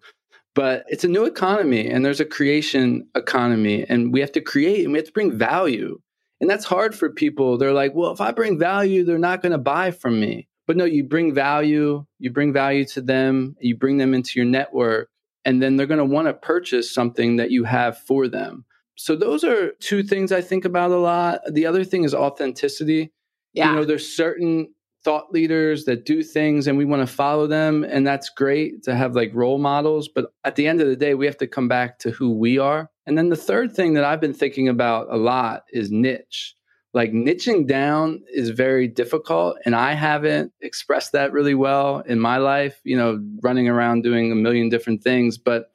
But 0.54 0.86
it's 0.88 1.04
a 1.04 1.08
new 1.08 1.26
economy 1.26 1.90
and 1.90 2.04
there's 2.04 2.20
a 2.20 2.26
creation 2.26 3.08
economy 3.16 3.86
and 3.88 4.12
we 4.12 4.20
have 4.20 4.34
to 4.34 4.42
create 4.42 4.84
and 4.84 4.92
we 4.92 5.00
have 5.00 5.08
to 5.08 5.14
bring 5.14 5.38
value. 5.38 6.00
And 6.42 6.50
that's 6.50 6.66
hard 6.66 6.94
for 6.96 7.10
people. 7.10 7.58
They're 7.58 7.74
like, 7.74 7.94
well, 7.94 8.12
if 8.12 8.20
I 8.20 8.32
bring 8.32 8.60
value, 8.60 9.06
they're 9.06 9.18
not 9.18 9.42
going 9.42 9.52
to 9.52 9.58
buy 9.58 9.92
from 9.92 10.20
me. 10.20 10.48
But 10.68 10.78
no, 10.78 10.86
you 10.86 11.04
bring 11.04 11.34
value, 11.34 12.06
you 12.20 12.32
bring 12.32 12.54
value 12.54 12.86
to 12.88 13.02
them, 13.02 13.56
you 13.60 13.78
bring 13.78 13.98
them 13.98 14.14
into 14.14 14.32
your 14.36 14.46
network, 14.46 15.10
and 15.46 15.62
then 15.62 15.76
they're 15.76 15.88
going 15.88 15.98
to 15.98 16.06
want 16.06 16.28
to 16.28 16.34
purchase 16.34 16.94
something 16.94 17.38
that 17.38 17.52
you 17.52 17.64
have 17.64 17.98
for 17.98 18.28
them. 18.28 18.66
So 18.96 19.16
those 19.16 19.44
are 19.44 19.72
two 19.80 20.04
things 20.04 20.32
I 20.32 20.42
think 20.42 20.66
about 20.66 20.92
a 20.92 20.98
lot. 20.98 21.42
The 21.52 21.66
other 21.66 21.84
thing 21.84 22.04
is 22.04 22.14
authenticity. 22.14 23.12
Yeah. 23.54 23.70
You 23.70 23.76
know, 23.78 23.86
there's 23.86 24.16
certain 24.16 24.74
thought 25.04 25.32
leaders 25.32 25.86
that 25.86 26.06
do 26.06 26.22
things 26.22 26.68
and 26.68 26.78
we 26.78 26.86
want 26.86 27.08
to 27.08 27.14
follow 27.14 27.48
them 27.48 27.84
and 27.84 28.06
that's 28.06 28.30
great 28.30 28.84
to 28.84 28.96
have 28.96 29.16
like 29.16 29.32
role 29.34 29.58
models 29.58 30.08
but 30.08 30.34
at 30.44 30.56
the 30.56 30.68
end 30.68 30.80
of 30.82 30.88
the 30.88 30.96
day 30.96 31.16
we 31.16 31.26
have 31.26 31.38
to 31.38 31.48
come 31.48 31.68
back 31.68 32.00
to 32.00 32.12
who 32.12 32.32
we 32.32 32.58
are. 32.60 32.90
And 33.08 33.18
then 33.18 33.30
the 33.30 33.36
third 33.36 33.74
thing 33.74 33.94
that 33.94 34.04
i've 34.04 34.22
been 34.22 34.34
thinking 34.34 34.68
about 34.70 35.08
a 35.10 35.18
lot 35.18 35.64
is 35.72 35.92
niche. 35.92 36.56
Like 36.94 37.14
niching 37.14 37.68
down 37.68 38.22
is 38.34 38.50
very 38.50 38.88
difficult 38.88 39.58
and 39.66 39.76
i 39.76 39.94
haven't 39.94 40.52
expressed 40.62 41.14
that 41.14 41.32
really 41.32 41.56
well 41.56 42.00
in 42.00 42.20
my 42.20 42.38
life 42.38 42.80
you 42.84 42.98
know 42.98 43.20
running 43.42 43.68
around 43.68 44.04
doing 44.04 44.32
a 44.32 44.36
million 44.36 44.70
different 44.70 45.04
things 45.04 45.38
but 45.38 45.72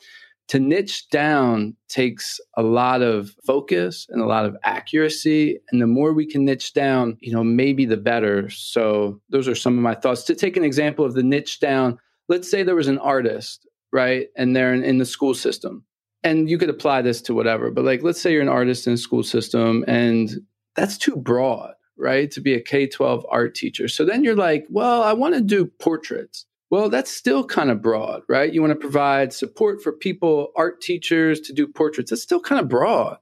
to 0.49 0.61
niche 0.61 1.09
down 1.11 1.77
takes 1.89 2.41
a 2.57 2.63
lot 2.63 3.03
of 3.03 3.35
focus 3.45 4.07
and 4.11 4.21
a 4.23 4.27
lot 4.27 4.45
of 4.45 4.57
accuracy. 4.63 5.59
And 5.71 5.83
the 5.83 5.87
more 5.87 6.13
we 6.13 6.27
can 6.27 6.45
niche 6.45 6.73
down 6.73 7.17
you 7.21 7.33
know 7.33 7.45
maybe 7.45 7.85
the 7.85 7.97
better. 7.97 8.49
So 8.51 9.21
those 9.31 9.49
are 9.49 9.55
some 9.55 9.77
of 9.77 9.83
my 9.83 9.95
thoughts. 9.95 10.25
To 10.25 10.35
take 10.35 10.57
an 10.57 10.65
example 10.65 11.05
of 11.05 11.15
the 11.15 11.23
niche 11.23 11.61
down 11.61 11.99
let's 12.29 12.51
say 12.51 12.63
there 12.63 12.75
was 12.75 12.89
an 12.89 12.99
artist 12.99 13.67
right? 13.93 14.29
And 14.37 14.55
they're 14.55 14.75
in, 14.75 14.83
in 14.83 14.99
the 14.99 15.07
school 15.07 15.33
system. 15.33 15.85
And 16.25 16.51
you 16.51 16.59
could 16.59 16.71
apply 16.71 17.03
this 17.03 17.21
to 17.23 17.35
whatever 17.35 17.71
but 17.71 17.85
like 17.85 18.03
let's 18.03 18.21
say 18.21 18.33
you're 18.33 18.43
an 18.43 18.49
artist 18.49 18.87
in 18.87 18.93
a 18.93 18.99
school 18.99 19.23
system 19.23 19.85
and 19.87 20.31
that's 20.75 20.99
too 20.99 21.17
broad 21.17 21.73
right 21.99 22.31
to 22.31 22.41
be 22.41 22.53
a 22.53 22.61
k-12 22.61 23.25
art 23.31 23.55
teacher. 23.55 23.89
So 23.89 24.05
then 24.05 24.23
you're 24.23 24.37
like 24.37 24.67
well 24.71 25.03
i 25.03 25.13
want 25.13 25.35
to 25.35 25.41
do 25.41 25.67
portraits 25.67 26.47
well, 26.71 26.89
that's 26.89 27.11
still 27.11 27.45
kind 27.45 27.71
of 27.71 27.81
broad, 27.81 28.23
right? 28.29 28.53
You 28.53 28.61
want 28.61 28.73
to 28.73 28.79
provide 28.79 29.33
support 29.33 29.83
for 29.83 29.93
people, 29.93 30.53
art 30.57 30.81
teachers 30.81 31.41
to 31.43 31.53
do 31.53 31.67
portraits. 31.67 32.11
That's 32.11 32.23
still 32.23 32.41
kind 32.41 32.61
of 32.61 32.69
broad. 32.69 33.19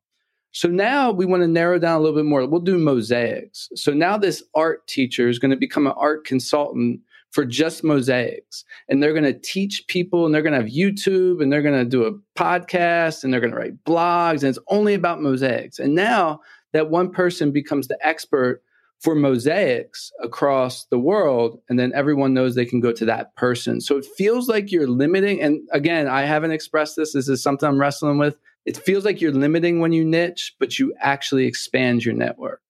So 0.53 0.69
now 0.69 1.11
we 1.11 1.27
want 1.27 1.43
to 1.43 1.49
narrow 1.49 1.79
down 1.79 1.97
a 1.97 2.01
little 2.01 2.17
bit 2.17 2.25
more. 2.25 2.47
We'll 2.47 2.61
do 2.61 2.79
mosaics. 2.79 3.69
So 3.75 3.93
now 3.93 4.17
this 4.17 4.43
art 4.55 4.87
teacher 4.87 5.29
is 5.29 5.39
going 5.39 5.51
to 5.51 5.57
become 5.57 5.87
an 5.87 5.95
art 5.97 6.25
consultant 6.25 7.01
for 7.33 7.45
just 7.45 7.83
mosaics. 7.83 8.65
And 8.89 9.03
they're 9.03 9.13
going 9.13 9.25
to 9.25 9.39
teach 9.39 9.85
people 9.89 10.25
and 10.25 10.33
they're 10.33 10.43
going 10.43 10.55
to 10.55 10.61
have 10.61 10.71
YouTube 10.71 11.43
and 11.43 11.53
they're 11.53 11.63
going 11.63 11.79
to 11.79 11.85
do 11.85 12.05
a 12.05 12.13
podcast 12.39 13.25
and 13.25 13.33
they're 13.33 13.41
going 13.41 13.53
to 13.53 13.59
write 13.59 13.85
blogs 13.85 14.41
and 14.41 14.45
it's 14.45 14.59
only 14.69 14.95
about 14.95 15.21
mosaics. 15.21 15.81
And 15.81 15.97
now 15.97 16.41
that 16.73 16.89
one 16.89 17.11
person 17.11 17.51
becomes 17.51 17.89
the 17.89 17.99
expert 18.07 18.63
for 19.05 19.15
mosaics 19.15 20.11
across 20.23 20.87
the 20.87 20.99
world 20.99 21.61
and 21.69 21.79
then 21.79 21.93
everyone 21.95 22.33
knows 22.33 22.55
they 22.55 22.65
can 22.65 22.81
go 22.81 22.91
to 22.91 23.05
that 23.05 23.37
person. 23.37 23.83
So 23.83 23.99
it 23.99 24.07
feels 24.17 24.49
like 24.49 24.73
you're 24.73 24.89
limiting 24.89 25.43
and 25.43 25.61
again 25.73 26.09
i 26.09 26.23
haven't 26.23 26.53
expressed 26.53 26.97
this 26.97 27.13
this 27.13 27.29
is 27.29 27.43
something 27.43 27.69
i'm 27.69 27.79
wrestling 27.79 28.17
with. 28.17 28.39
It 28.65 28.79
feels 28.79 29.05
like 29.05 29.21
you're 29.21 29.31
limiting 29.31 29.81
when 29.81 29.93
you 29.93 30.07
niche 30.07 30.55
but 30.59 30.79
you 30.79 30.95
actually 30.99 31.45
expand 31.45 32.03
your 32.03 32.15
network. 32.15 32.63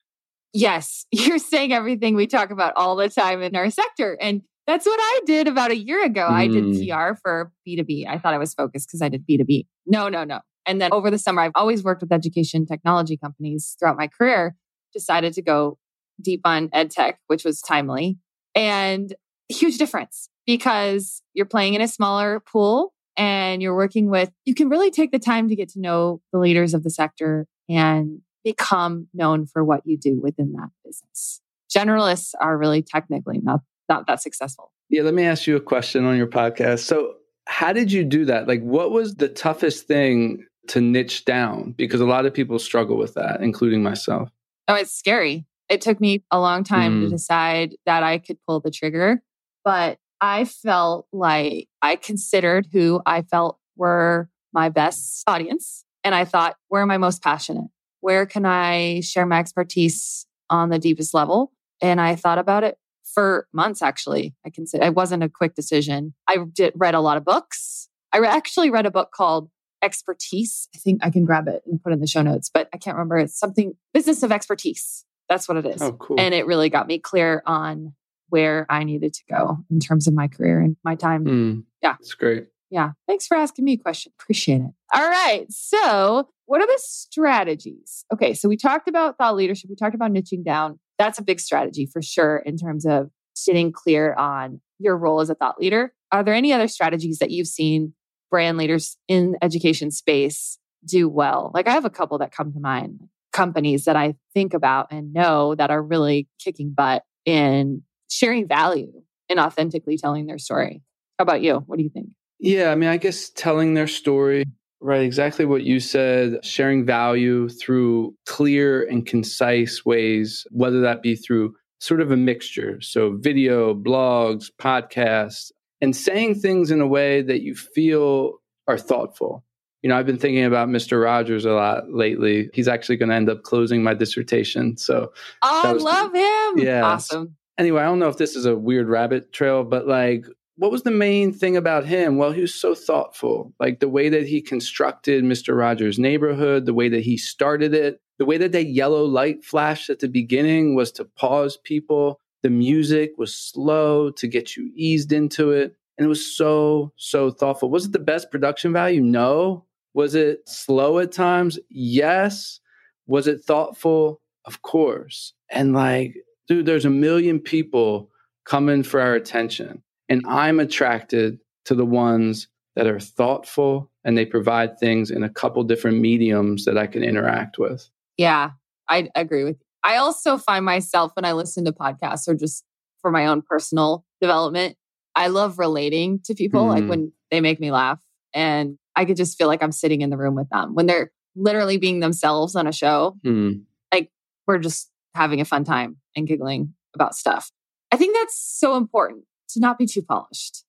Yes 0.53 1.07
you're 1.12 1.38
saying 1.38 1.73
everything 1.73 2.16
we 2.16 2.27
talk 2.27 2.51
about 2.51 2.73
all 2.75 2.97
the 2.97 3.09
time 3.09 3.40
in 3.40 3.55
our 3.55 3.70
sector 3.70 4.18
and 4.20 4.42
that's 4.66 4.87
what 4.87 4.99
i 5.01 5.20
did 5.27 5.47
about 5.47 5.70
a 5.70 5.77
year 5.77 6.05
ago. 6.05 6.27
Mm. 6.29 6.33
i 6.33 6.49
did 6.49 6.64
hmm. 6.64 7.12
pr 7.12 7.14
for 7.23 7.53
b2b 7.66 8.09
i 8.09 8.18
thought 8.18 8.35
i 8.35 8.38
was 8.38 8.55
focused 8.55 8.88
because 8.88 9.03
i 9.03 9.09
did 9.09 9.25
b2b 9.25 9.66
no 9.87 10.09
no 10.09 10.25
no. 10.25 10.40
And 10.66 10.81
then 10.81 10.92
over 10.92 11.12
the 11.12 11.18
summer 11.18 11.42
i've 11.42 11.53
always 11.55 11.85
worked 11.85 12.03
with 12.03 12.11
education 12.11 12.66
technology 12.66 13.16
companies 13.16 13.77
throughout 13.79 13.97
my 13.97 14.09
career 14.09 14.57
decided 14.92 15.33
to 15.35 15.42
go 15.42 15.79
deep 16.20 16.40
on 16.44 16.68
ed 16.72 16.90
tech, 16.90 17.20
which 17.27 17.44
was 17.44 17.61
timely. 17.61 18.18
And 18.55 19.14
huge 19.48 19.79
difference 19.79 20.29
because 20.46 21.22
you're 21.33 21.46
playing 21.46 21.74
in 21.74 21.81
a 21.81 21.88
smaller 21.88 22.40
pool 22.40 22.92
and 23.16 23.62
you're 23.62 23.77
working 23.77 24.11
with, 24.11 24.31
you 24.44 24.55
can 24.55 24.68
really 24.68 24.90
take 24.90 25.12
the 25.12 25.18
time 25.18 25.48
to 25.48 25.57
get 25.57 25.68
to 25.70 25.81
know 25.81 26.20
the 26.33 26.38
leaders 26.38 26.74
of 26.74 26.83
the 26.83 26.90
sector 26.90 27.46
and 27.68 28.20
become 28.42 29.09
known 29.14 29.46
for 29.46 29.64
what 29.64 29.83
you 29.85 29.96
do 29.96 30.20
within 30.20 30.53
that 30.53 30.68
business. 30.85 31.40
Generalists 31.74 32.33
are 32.40 32.59
really 32.59 32.83
technically 32.83 33.40
not, 33.42 33.61
not 33.88 34.07
that 34.07 34.22
successful. 34.22 34.70
Yeah, 34.90 35.03
let 35.03 35.14
me 35.14 35.24
ask 35.24 35.46
you 35.46 35.57
a 35.57 35.61
question 35.61 36.05
on 36.05 36.16
your 36.16 36.27
podcast. 36.27 36.81
So, 36.81 37.14
how 37.46 37.72
did 37.72 37.92
you 37.92 38.05
do 38.05 38.24
that? 38.27 38.48
Like, 38.48 38.62
what 38.62 38.90
was 38.90 39.16
the 39.16 39.29
toughest 39.29 39.87
thing 39.87 40.46
to 40.68 40.81
niche 40.81 41.24
down? 41.24 41.72
Because 41.77 42.00
a 42.00 42.07
lot 42.07 42.27
of 42.27 42.33
people 42.33 42.59
struggle 42.59 42.96
with 42.96 43.14
that, 43.14 43.42
including 43.42 43.83
myself. 43.83 44.31
Oh, 44.68 44.74
it's 44.74 44.92
scary. 44.92 45.46
It 45.68 45.81
took 45.81 46.00
me 46.00 46.24
a 46.31 46.38
long 46.38 46.64
time 46.64 47.00
mm. 47.00 47.05
to 47.05 47.11
decide 47.11 47.77
that 47.87 48.03
I 48.03 48.18
could 48.18 48.38
pull 48.46 48.61
the 48.61 48.70
trigger, 48.70 49.22
but 49.64 49.98
I 50.20 50.44
felt 50.44 51.07
like 51.12 51.68
I 51.83 51.96
considered 51.96 52.68
who 52.72 53.00
I 53.07 53.22
felt 53.22 53.59
were 53.77 54.29
my 54.53 54.68
best 54.68 55.24
audience. 55.27 55.85
And 56.03 56.14
I 56.14 56.24
thought, 56.24 56.57
where 56.68 56.83
am 56.83 56.90
I 56.90 56.98
most 56.98 57.22
passionate? 57.22 57.68
Where 58.00 58.27
can 58.27 58.44
I 58.44 59.00
share 59.00 59.27
my 59.27 59.38
expertise 59.38 60.27
on 60.50 60.68
the 60.68 60.79
deepest 60.79 61.14
level? 61.14 61.53
And 61.81 62.00
I 62.00 62.14
thought 62.14 62.38
about 62.38 62.64
it 62.64 62.79
for 63.05 63.46
months, 63.53 63.83
actually. 63.83 64.35
I 64.46 64.50
consider 64.50 64.85
it 64.85 64.94
wasn't 64.94 65.22
a 65.22 65.29
quick 65.29 65.55
decision. 65.55 66.14
I 66.29 66.38
did 66.53 66.74
read 66.77 66.94
a 66.94 67.00
lot 67.00 67.16
of 67.16 67.24
books. 67.24 67.88
I 68.12 68.18
re- 68.18 68.29
actually 68.29 68.70
read 68.70 68.87
a 68.87 68.90
book 68.90 69.11
called 69.12 69.50
Expertise. 69.83 70.68
I 70.74 70.79
think 70.79 71.00
I 71.03 71.11
can 71.11 71.24
grab 71.24 71.48
it 71.48 71.62
and 71.66 71.83
put 71.83 71.92
it 71.92 71.94
in 71.94 72.00
the 72.00 72.07
show 72.07 72.22
notes, 72.22 72.50
but 72.53 72.68
I 72.72 72.79
can't 72.79 72.96
remember. 72.96 73.18
It's 73.18 73.38
something 73.38 73.74
business 73.92 74.22
of 74.22 74.33
expertise. 74.33 75.05
That's 75.28 75.48
what 75.48 75.56
it 75.56 75.66
is. 75.66 75.82
Oh, 75.82 75.92
cool. 75.92 76.20
And 76.20 76.34
it 76.34 76.46
really 76.46 76.68
got 76.68 76.87
me 76.87 76.98
clear 76.98 77.42
on 77.46 77.94
where 78.28 78.66
I 78.68 78.84
needed 78.84 79.14
to 79.14 79.22
go 79.30 79.58
in 79.70 79.80
terms 79.80 80.06
of 80.06 80.14
my 80.14 80.28
career 80.28 80.60
and 80.60 80.76
my 80.84 80.94
time. 80.94 81.24
Mm, 81.24 81.64
yeah. 81.82 81.96
It's 82.00 82.14
great. 82.14 82.48
Yeah. 82.70 82.92
Thanks 83.06 83.26
for 83.26 83.37
asking 83.37 83.64
me 83.64 83.74
a 83.74 83.76
question. 83.76 84.12
Appreciate 84.18 84.60
it. 84.60 84.70
All 84.92 85.08
right. 85.08 85.46
So, 85.50 86.28
what 86.46 86.60
are 86.60 86.66
the 86.66 86.78
strategies? 86.78 88.04
Okay. 88.12 88.34
So, 88.34 88.48
we 88.48 88.56
talked 88.56 88.88
about 88.88 89.18
thought 89.18 89.37
leadership, 89.37 89.70
we 89.70 89.76
talked 89.76 89.94
about 89.94 90.10
niching 90.10 90.44
down. 90.44 90.78
That's 90.98 91.18
a 91.18 91.22
big 91.22 91.40
strategy 91.40 91.87
for 91.87 92.02
sure 92.02 92.38
in 92.38 92.56
terms 92.56 92.84
of 92.84 93.10
sitting 93.34 93.72
clear 93.72 94.14
on 94.14 94.60
your 94.78 94.96
role 94.96 95.20
as 95.20 95.30
a 95.30 95.34
thought 95.34 95.58
leader. 95.58 95.92
Are 96.10 96.22
there 96.22 96.34
any 96.34 96.52
other 96.52 96.68
strategies 96.68 97.18
that 97.18 97.30
you've 97.30 97.48
seen 97.48 97.94
brand 98.30 98.58
leaders 98.58 98.96
in 99.08 99.37
education 99.42 99.90
space 99.90 100.58
do 100.84 101.08
well? 101.08 101.50
Like, 101.54 101.68
I 101.68 101.72
have 101.72 101.84
a 101.84 101.90
couple 101.90 102.18
that 102.18 102.32
come 102.32 102.52
to 102.52 102.60
mind 102.60 103.00
companies 103.35 103.85
that 103.85 103.97
I 103.97 104.14
think 104.33 104.55
about 104.55 104.87
and 104.90 105.12
know 105.12 105.55
that 105.57 105.70
are 105.70 105.83
really 105.83 106.29
kicking 106.38 106.73
butt 106.73 107.03
in 107.27 107.83
sharing 108.09 108.49
value 108.49 108.92
and 109.29 109.38
authentically 109.38 109.99
telling 109.99 110.27
their 110.27 110.38
story. 110.38 110.83
How 111.18 111.25
about 111.25 111.42
you? 111.42 111.57
What 111.66 111.77
do 111.77 111.83
you 111.83 111.90
think? 111.90 112.11
Yeah, 112.38 112.70
I 112.70 112.77
mean, 112.77 112.88
I 112.88 112.97
guess 112.97 113.31
telling 113.31 113.75
their 113.75 113.87
story, 113.87 114.44
right? 114.81 115.03
Exactly 115.03 115.44
what 115.44 115.64
you 115.64 115.81
said, 115.81 116.44
sharing 116.44 116.87
value 116.87 117.49
through 117.49 118.14
clear 118.27 118.87
and 118.88 119.05
concise 119.05 119.85
ways, 119.85 120.47
whether 120.51 120.81
that 120.81 121.03
be 121.03 121.16
through 121.16 121.55
sort 121.81 122.01
of 122.01 122.11
a 122.11 122.16
mixture. 122.16 122.81
So, 122.81 123.16
video, 123.18 123.75
blogs, 123.75 124.47
podcasts, 124.61 125.51
and 125.81 125.94
saying 125.94 126.37
things 126.37 126.70
in 126.70 126.81
a 126.81 126.87
way 126.87 127.23
that 127.23 127.42
you 127.42 127.55
feel 127.55 128.35
are 128.68 128.79
thoughtful. 128.79 129.44
You 129.85 129.90
know, 129.90 129.99
I've 129.99 130.07
been 130.07 130.16
thinking 130.16 130.44
about 130.44 130.70
Mr. 130.70 131.05
Rogers 131.05 131.44
a 131.44 131.53
lot 131.53 131.92
lately. 131.92 132.49
He's 132.55 132.68
actually 132.68 132.97
going 132.97 133.11
to 133.11 133.14
end 133.14 133.29
up 133.29 133.42
closing 133.42 133.83
my 133.83 133.92
dissertation. 133.92 134.79
So, 134.79 135.12
oh, 135.42 135.62
I 135.62 135.73
love 135.73 136.14
him. 136.14 136.66
Yeah. 136.66 136.83
Awesome. 136.83 137.37
Anyway, 137.59 137.83
I 137.83 137.85
don't 137.85 137.99
know 137.99 138.09
if 138.09 138.16
this 138.16 138.35
is 138.35 138.47
a 138.47 138.57
weird 138.57 138.88
rabbit 138.88 139.31
trail, 139.35 139.62
but 139.62 139.87
like, 139.87 140.25
what 140.57 140.70
was 140.70 140.85
the 140.85 140.90
main 140.90 141.35
thing 141.35 141.55
about 141.55 141.85
him? 141.85 142.16
Well, 142.16 142.33
he 142.33 142.40
was 142.40 142.55
so 142.55 142.75
thoughtful. 142.75 143.53
Like 143.61 143.81
the 143.81 143.90
way 143.90 144.09
that 144.09 144.27
he 144.27 144.40
constructed 144.40 145.23
Mr. 145.23 145.55
Rogers' 145.55 145.99
neighborhood, 145.99 146.64
the 146.64 146.73
way 146.73 146.88
that 146.88 147.03
he 147.03 147.18
started 147.18 147.75
it, 147.75 148.01
the 148.18 148.25
way 148.25 148.38
that 148.38 148.53
that 148.53 148.68
yellow 148.68 149.05
light 149.05 149.44
flashed 149.44 149.90
at 149.90 149.99
the 149.99 150.09
beginning 150.09 150.75
was 150.75 150.92
to 150.92 151.05
pause 151.05 151.59
people. 151.62 152.20
The 152.42 152.49
music 152.49 153.12
was 153.18 153.35
slow 153.35 154.11
to 154.12 154.27
get 154.27 154.57
you 154.57 154.70
eased 154.75 155.12
into 155.12 155.51
it. 155.51 155.77
And 155.99 156.07
it 156.07 156.09
was 156.09 156.35
so, 156.35 156.94
so 156.97 157.31
thoughtful. 157.31 157.68
Was 157.68 157.85
it 157.85 157.92
the 157.92 157.99
best 157.99 158.31
production 158.31 158.73
value? 158.73 159.03
No. 159.03 159.66
Was 159.94 160.14
it 160.14 160.48
slow 160.48 160.98
at 160.98 161.12
times? 161.12 161.59
Yes. 161.70 162.61
Was 163.07 163.26
it 163.26 163.42
thoughtful? 163.42 164.20
Of 164.44 164.62
course. 164.62 165.33
And 165.50 165.72
like, 165.72 166.16
dude, 166.48 166.66
there's 166.66 166.85
a 166.85 166.90
million 166.90 167.38
people 167.38 168.11
coming 168.44 168.83
for 168.83 169.00
our 169.00 169.14
attention. 169.14 169.83
And 170.09 170.22
I'm 170.26 170.61
attracted 170.61 171.38
to 171.64 171.74
the 171.74 171.87
ones 171.87 172.48
that 172.76 172.87
are 172.87 173.00
thoughtful 173.00 173.90
and 174.04 174.18
they 174.18 174.26
provide 174.26 174.78
things 174.78 175.11
in 175.11 175.22
a 175.22 175.30
couple 175.30 175.62
different 175.62 176.00
mediums 176.00 176.64
that 176.66 176.76
I 176.76 176.87
can 176.87 177.02
interact 177.02 177.59
with. 177.59 177.88
Yeah, 178.18 178.50
I 178.88 179.09
agree 179.14 179.44
with 179.44 179.57
you. 179.61 179.66
I 179.83 179.96
also 179.96 180.37
find 180.37 180.64
myself 180.64 181.12
when 181.14 181.24
I 181.24 181.33
listen 181.33 181.64
to 181.66 181.72
podcasts 181.72 182.28
or 182.28 182.35
just 182.35 182.64
for 183.00 183.11
my 183.11 183.26
own 183.26 183.42
personal 183.42 184.04
development, 184.20 184.76
I 185.14 185.28
love 185.28 185.59
relating 185.59 186.20
to 186.24 186.35
people 186.35 186.64
mm. 186.64 186.68
like 186.68 186.88
when 186.88 187.12
they 187.30 187.40
make 187.40 187.61
me 187.61 187.70
laugh 187.70 188.00
and 188.35 188.77
I 188.97 189.05
could 189.05 189.16
just 189.16 189.38
feel 189.38 189.47
like 189.47 189.62
I'm 189.62 189.73
sitting 189.73 190.03
in 190.03 190.11
the 190.11 190.16
room 190.16 190.35
with 190.35 190.49
them 190.51 190.75
when 190.75 190.87
they're 190.87 191.11
literally 191.37 191.79
being 191.79 192.01
themselves 192.01 192.55
on 192.57 192.66
a 192.66 192.73
show. 192.73 193.16
Mm. 193.25 193.62
Like 193.92 194.11
we're 194.47 194.59
just 194.59 194.90
having 195.14 195.40
a 195.40 195.44
fun 195.44 195.64
time 195.64 195.97
and 196.16 196.27
giggling 196.27 196.75
about 196.94 197.14
stuff. 197.14 197.51
I 197.92 197.97
think 197.97 198.16
that's 198.16 198.38
so 198.38 198.77
important 198.77 199.25
to 199.51 199.61
not 199.61 199.79
be 199.79 199.87
too 199.87 200.03
polished. 200.03 200.64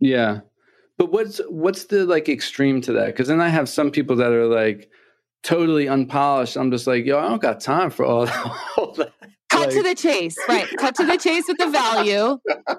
Yeah. 0.00 0.40
But 0.98 1.12
what's 1.12 1.40
what's 1.48 1.86
the 1.86 2.04
like 2.04 2.28
extreme 2.28 2.80
to 2.82 2.92
that? 2.92 3.06
Because 3.06 3.28
then 3.28 3.40
I 3.40 3.48
have 3.48 3.68
some 3.68 3.90
people 3.90 4.16
that 4.16 4.32
are 4.32 4.46
like 4.46 4.90
totally 5.42 5.88
unpolished. 5.88 6.56
I'm 6.56 6.70
just 6.70 6.86
like, 6.86 7.04
yo, 7.04 7.18
I 7.18 7.28
don't 7.28 7.42
got 7.42 7.60
time 7.60 7.90
for 7.90 8.04
all, 8.04 8.28
all 8.76 8.92
that. 8.94 9.12
Cut 9.50 9.60
like, 9.60 9.70
to 9.70 9.82
the 9.82 9.94
chase, 9.94 10.36
right? 10.48 10.66
Cut 10.78 10.94
to 10.96 11.06
the 11.06 11.16
chase 11.16 11.44
with 11.46 11.58
the 11.58 11.70
value, 11.70 12.38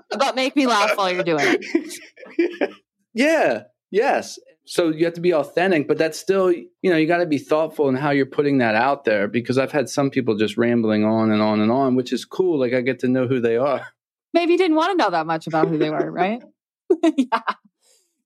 but 0.09 0.35
make 0.35 0.55
me 0.55 0.67
laugh 0.67 0.97
while 0.97 1.11
you're 1.11 1.23
doing 1.23 1.45
it. 1.45 2.71
Yeah. 3.15 3.63
Yes. 3.95 4.37
So 4.65 4.89
you 4.89 5.05
have 5.05 5.13
to 5.13 5.21
be 5.21 5.33
authentic, 5.33 5.87
but 5.87 5.97
that's 5.97 6.19
still, 6.19 6.51
you 6.51 6.67
know, 6.83 6.97
you 6.97 7.07
got 7.07 7.19
to 7.19 7.25
be 7.25 7.37
thoughtful 7.37 7.87
in 7.87 7.95
how 7.95 8.09
you're 8.09 8.25
putting 8.25 8.57
that 8.57 8.75
out 8.75 9.05
there 9.05 9.29
because 9.29 9.57
I've 9.57 9.71
had 9.71 9.87
some 9.87 10.09
people 10.09 10.35
just 10.35 10.57
rambling 10.57 11.05
on 11.05 11.31
and 11.31 11.41
on 11.41 11.61
and 11.61 11.71
on, 11.71 11.95
which 11.95 12.11
is 12.11 12.25
cool. 12.25 12.59
Like 12.59 12.73
I 12.73 12.81
get 12.81 12.99
to 12.99 13.07
know 13.07 13.25
who 13.25 13.39
they 13.39 13.55
are. 13.55 13.87
Maybe 14.33 14.51
you 14.51 14.57
didn't 14.57 14.75
want 14.75 14.91
to 14.91 14.97
know 14.97 15.11
that 15.11 15.25
much 15.25 15.47
about 15.47 15.69
who 15.69 15.77
they 15.77 15.89
were, 15.89 16.11
right? 16.11 16.43
yeah. 17.17 17.39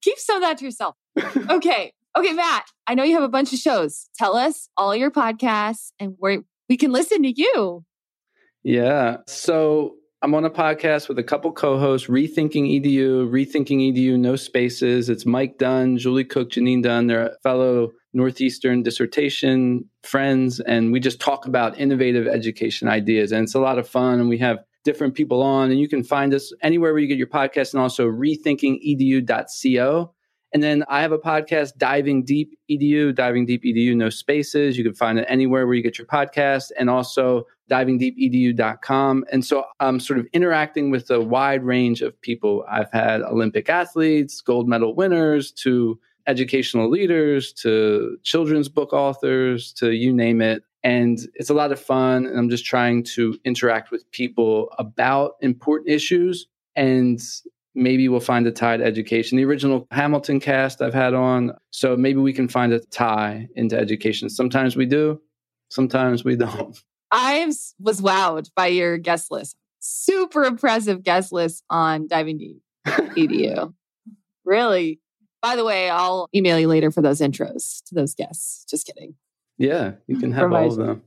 Keep 0.02 0.18
some 0.18 0.38
of 0.38 0.42
that 0.42 0.58
to 0.58 0.64
yourself. 0.64 0.96
Okay. 1.48 1.92
Okay, 2.18 2.32
Matt, 2.32 2.64
I 2.88 2.94
know 2.94 3.04
you 3.04 3.14
have 3.14 3.22
a 3.22 3.28
bunch 3.28 3.52
of 3.52 3.60
shows. 3.60 4.08
Tell 4.18 4.34
us 4.34 4.68
all 4.76 4.96
your 4.96 5.12
podcasts 5.12 5.92
and 6.00 6.16
where 6.18 6.42
we 6.68 6.76
can 6.76 6.90
listen 6.90 7.22
to 7.22 7.32
you. 7.32 7.84
Yeah. 8.64 9.18
So 9.28 9.94
I'm 10.22 10.34
on 10.34 10.44
a 10.44 10.50
podcast 10.50 11.08
with 11.08 11.18
a 11.18 11.22
couple 11.22 11.50
co-hosts, 11.50 12.08
Rethinking 12.08 12.78
EDU, 12.78 13.30
Rethinking 13.30 13.90
EDU, 13.90 14.18
No 14.18 14.36
Spaces. 14.36 15.08
It's 15.08 15.24
Mike 15.24 15.56
Dunn, 15.56 15.96
Julie 15.96 16.26
Cook, 16.26 16.50
Janine 16.50 16.82
Dunn. 16.82 17.06
They're 17.06 17.38
fellow 17.42 17.92
Northeastern 18.12 18.82
dissertation 18.82 19.88
friends, 20.02 20.60
and 20.60 20.92
we 20.92 21.00
just 21.00 21.20
talk 21.20 21.46
about 21.46 21.80
innovative 21.80 22.26
education 22.26 22.86
ideas. 22.86 23.32
And 23.32 23.44
it's 23.44 23.54
a 23.54 23.60
lot 23.60 23.78
of 23.78 23.88
fun. 23.88 24.20
And 24.20 24.28
we 24.28 24.36
have 24.36 24.58
different 24.84 25.14
people 25.14 25.42
on, 25.42 25.70
and 25.70 25.80
you 25.80 25.88
can 25.88 26.04
find 26.04 26.34
us 26.34 26.52
anywhere 26.62 26.92
where 26.92 27.00
you 27.00 27.08
get 27.08 27.16
your 27.16 27.26
podcast 27.26 27.72
and 27.72 27.80
also 27.80 28.06
rethinkingedu.co. 28.06 30.14
And 30.52 30.62
then 30.62 30.84
I 30.88 31.00
have 31.00 31.12
a 31.12 31.18
podcast, 31.18 31.78
Diving 31.78 32.24
Deep 32.24 32.58
EDU, 32.70 33.14
Diving 33.14 33.46
Deep 33.46 33.64
EDU, 33.64 33.96
no 33.96 34.10
spaces. 34.10 34.76
You 34.76 34.84
can 34.84 34.94
find 34.94 35.18
it 35.18 35.24
anywhere 35.30 35.66
where 35.66 35.76
you 35.76 35.82
get 35.82 35.96
your 35.96 36.08
podcast 36.08 36.72
and 36.78 36.90
also 36.90 37.46
divingdeepedu.com. 37.70 39.24
And 39.30 39.44
so 39.44 39.64
I'm 39.78 40.00
sort 40.00 40.18
of 40.18 40.26
interacting 40.32 40.90
with 40.90 41.10
a 41.10 41.20
wide 41.20 41.62
range 41.62 42.02
of 42.02 42.20
people. 42.20 42.64
I've 42.70 42.90
had 42.92 43.22
Olympic 43.22 43.68
athletes, 43.68 44.40
gold 44.40 44.68
medal 44.68 44.94
winners, 44.94 45.52
to 45.52 45.98
educational 46.26 46.90
leaders, 46.90 47.52
to 47.54 48.18
children's 48.22 48.68
book 48.68 48.92
authors, 48.92 49.72
to 49.74 49.92
you 49.92 50.12
name 50.12 50.42
it. 50.42 50.64
And 50.82 51.18
it's 51.34 51.50
a 51.50 51.54
lot 51.54 51.72
of 51.72 51.80
fun. 51.80 52.26
And 52.26 52.38
I'm 52.38 52.50
just 52.50 52.64
trying 52.64 53.04
to 53.04 53.38
interact 53.44 53.90
with 53.90 54.10
people 54.10 54.70
about 54.78 55.36
important 55.40 55.90
issues 55.90 56.46
and 56.76 57.20
maybe 57.74 58.08
we'll 58.08 58.20
find 58.20 58.46
a 58.46 58.52
tie 58.52 58.76
to 58.76 58.84
education. 58.84 59.36
The 59.36 59.44
original 59.44 59.86
Hamilton 59.90 60.40
cast 60.40 60.82
I've 60.82 60.94
had 60.94 61.14
on, 61.14 61.52
so 61.70 61.96
maybe 61.96 62.18
we 62.18 62.32
can 62.32 62.48
find 62.48 62.72
a 62.72 62.80
tie 62.80 63.48
into 63.54 63.78
education. 63.78 64.28
Sometimes 64.28 64.76
we 64.76 64.86
do, 64.86 65.20
sometimes 65.68 66.24
we 66.24 66.36
don't. 66.36 66.80
I 67.10 67.44
was 67.78 68.00
wowed 68.00 68.50
by 68.54 68.68
your 68.68 68.98
guest 68.98 69.30
list. 69.30 69.56
Super 69.80 70.44
impressive 70.44 71.02
guest 71.02 71.32
list 71.32 71.64
on 71.70 72.06
Diving 72.06 72.38
Deep 72.38 72.62
EDU. 72.86 73.74
really. 74.44 75.00
By 75.42 75.56
the 75.56 75.64
way, 75.64 75.88
I'll 75.88 76.28
email 76.34 76.58
you 76.58 76.68
later 76.68 76.90
for 76.90 77.00
those 77.00 77.20
intros 77.20 77.82
to 77.86 77.94
those 77.94 78.14
guests. 78.14 78.64
Just 78.68 78.86
kidding. 78.86 79.14
Yeah, 79.56 79.92
you 80.06 80.18
can 80.18 80.32
have 80.32 80.52
all 80.52 80.68
of 80.68 80.76
them. 80.76 81.02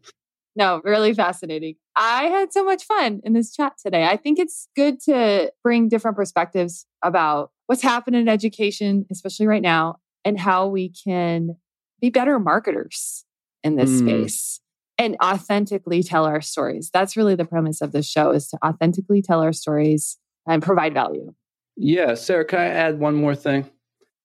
No, 0.56 0.82
really 0.84 1.14
fascinating. 1.14 1.76
I 1.96 2.26
had 2.26 2.54
so 2.54 2.64
much 2.64 2.84
fun 2.84 3.22
in 3.24 3.34
this 3.34 3.56
chat 3.56 3.74
today. 3.84 4.06
I 4.06 4.18
think 4.18 4.40
it's 4.40 4.68
good 4.76 5.00
to 5.02 5.52
bring 5.64 5.88
different 5.88 6.18
perspectives 6.18 6.86
about 7.04 7.52
what's 7.68 7.82
happening 7.82 8.22
in 8.22 8.28
education, 8.28 9.06
especially 9.12 9.48
right 9.48 9.62
now, 9.62 9.98
and 10.26 10.40
how 10.40 10.68
we 10.68 10.90
can 10.90 11.58
be 12.02 12.10
better 12.10 12.40
marketers 12.40 13.26
in 13.64 13.76
this 13.76 13.90
mm. 13.90 14.00
space 14.00 14.60
and 14.98 15.16
authentically 15.24 16.04
tell 16.04 16.26
our 16.26 16.42
stories. 16.42 16.90
That's 16.94 17.18
really 17.18 17.36
the 17.36 17.46
premise 17.46 17.82
of 17.82 17.92
the 17.92 18.04
show 18.04 18.32
is 18.32 18.48
to 18.50 18.58
authentically 18.66 19.22
tell 19.22 19.42
our 19.42 19.54
stories 19.54 20.18
and 20.48 20.62
provide 20.62 20.94
value. 20.94 21.34
Yeah, 21.76 22.14
Sarah, 22.14 22.46
can 22.46 22.60
I 22.60 22.68
add 22.68 23.00
one 23.00 23.16
more 23.16 23.36
thing? 23.36 23.70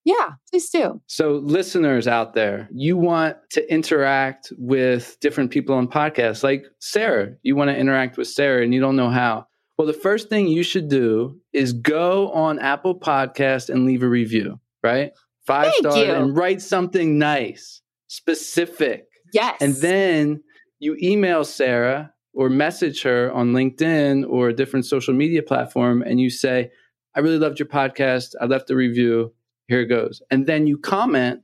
Yeah, 0.05 0.31
please 0.51 0.71
do. 0.71 1.03
So, 1.07 1.33
listeners 1.33 2.07
out 2.07 2.33
there, 2.35 2.69
you 2.73 2.97
want 2.97 3.37
to 3.51 3.73
interact 3.73 4.53
with 4.57 5.19
different 5.21 5.51
people 5.51 5.75
on 5.75 5.89
podcasts, 5.89 6.43
like 6.43 6.65
Sarah. 6.79 7.35
You 7.43 7.57
want 7.57 7.69
to 7.69 7.77
interact 7.77 8.17
with 8.17 8.29
Sarah 8.29 8.63
and 8.63 8.73
you 8.73 8.81
don't 8.81 8.97
know 8.97 9.11
how. 9.11 9.47
Well, 9.77 9.87
the 9.87 9.93
first 9.93 10.29
thing 10.29 10.49
you 10.49 10.63
should 10.63 10.89
do 10.89 11.39
is 11.53 11.73
go 11.73 12.31
on 12.33 12.59
Apple 12.59 12.99
Podcast 12.99 13.69
and 13.69 13.85
leave 13.85 14.03
a 14.03 14.09
review, 14.09 14.59
right? 14.83 15.13
Five 15.47 15.73
stars 15.75 16.09
and 16.09 16.37
write 16.37 16.63
something 16.63 17.19
nice, 17.19 17.81
specific. 18.07 19.05
Yes. 19.33 19.57
And 19.61 19.75
then 19.77 20.43
you 20.79 20.97
email 21.03 21.45
Sarah 21.45 22.13
or 22.35 22.49
message 22.49 23.03
her 23.03 23.33
on 23.33 23.53
LinkedIn 23.53 24.29
or 24.29 24.49
a 24.49 24.55
different 24.55 24.87
social 24.87 25.15
media 25.15 25.43
platform 25.43 26.03
and 26.03 26.21
you 26.21 26.31
say, 26.31 26.71
I 27.15 27.21
really 27.21 27.39
loved 27.39 27.59
your 27.59 27.69
podcast. 27.69 28.35
I 28.41 28.45
left 28.45 28.71
a 28.71 28.77
review. 28.77 29.33
Here 29.67 29.81
it 29.81 29.87
goes. 29.87 30.23
And 30.31 30.47
then 30.47 30.67
you 30.67 30.79
comment 30.79 31.41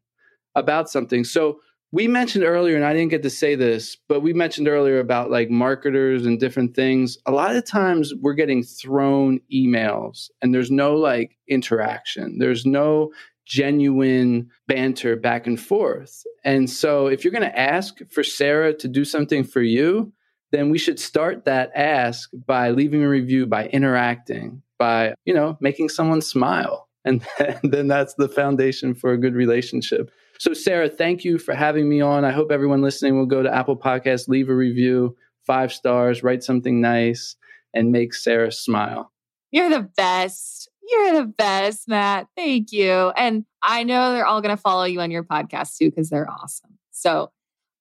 about 0.54 0.88
something. 0.88 1.24
So 1.24 1.58
we 1.90 2.08
mentioned 2.08 2.42
earlier, 2.42 2.74
and 2.74 2.84
I 2.84 2.92
didn't 2.92 3.10
get 3.10 3.22
to 3.22 3.30
say 3.30 3.54
this, 3.54 3.96
but 4.08 4.20
we 4.20 4.32
mentioned 4.32 4.66
earlier 4.66 4.98
about 4.98 5.30
like 5.30 5.48
marketers 5.48 6.26
and 6.26 6.40
different 6.40 6.74
things. 6.74 7.18
A 7.26 7.30
lot 7.30 7.54
of 7.54 7.64
times 7.64 8.12
we're 8.20 8.34
getting 8.34 8.64
thrown 8.64 9.38
emails 9.52 10.28
and 10.42 10.52
there's 10.52 10.72
no 10.72 10.96
like 10.96 11.36
interaction. 11.48 12.38
There's 12.38 12.66
no 12.66 13.12
genuine 13.44 14.50
banter 14.66 15.16
back 15.16 15.46
and 15.46 15.60
forth. 15.60 16.22
And 16.44 16.68
so 16.68 17.06
if 17.06 17.24
you're 17.24 17.32
going 17.32 17.42
to 17.42 17.58
ask 17.58 17.98
for 18.10 18.22
Sarah 18.22 18.74
to 18.74 18.88
do 18.88 19.04
something 19.04 19.44
for 19.44 19.62
you, 19.62 20.12
then 20.52 20.70
we 20.70 20.78
should 20.78 21.00
start 21.00 21.44
that 21.44 21.72
ask 21.74 22.30
by 22.46 22.70
leaving 22.70 23.02
a 23.02 23.08
review, 23.08 23.46
by 23.46 23.66
interacting, 23.68 24.62
by, 24.78 25.14
you 25.24 25.34
know, 25.34 25.56
making 25.60 25.88
someone 25.88 26.22
smile. 26.22 26.88
And 27.06 27.20
then, 27.62 27.86
that's 27.86 28.14
the 28.14 28.30
foundation 28.30 28.94
for 28.94 29.12
a 29.12 29.18
good 29.18 29.34
relationship. 29.34 30.10
So, 30.38 30.54
Sarah, 30.54 30.88
thank 30.88 31.22
you 31.22 31.36
for 31.38 31.54
having 31.54 31.86
me 31.86 32.00
on. 32.00 32.24
I 32.24 32.32
hope 32.32 32.50
everyone 32.50 32.80
listening 32.80 33.18
will 33.18 33.26
go 33.26 33.42
to 33.42 33.54
Apple 33.54 33.76
Podcasts, 33.76 34.26
leave 34.26 34.48
a 34.48 34.54
review, 34.54 35.14
five 35.46 35.70
stars, 35.70 36.22
write 36.22 36.42
something 36.42 36.80
nice, 36.80 37.36
and 37.74 37.92
make 37.92 38.14
Sarah 38.14 38.50
smile. 38.50 39.12
You're 39.50 39.68
the 39.68 39.88
best. 39.96 40.70
You're 40.88 41.14
the 41.14 41.26
best, 41.26 41.88
Matt. 41.88 42.28
Thank 42.36 42.72
you. 42.72 43.10
And 43.16 43.44
I 43.62 43.84
know 43.84 44.12
they're 44.12 44.26
all 44.26 44.42
going 44.42 44.54
to 44.54 44.60
follow 44.60 44.84
you 44.84 45.00
on 45.00 45.10
your 45.10 45.24
podcast 45.24 45.78
too, 45.78 45.90
because 45.90 46.10
they're 46.10 46.30
awesome. 46.30 46.78
So 46.90 47.30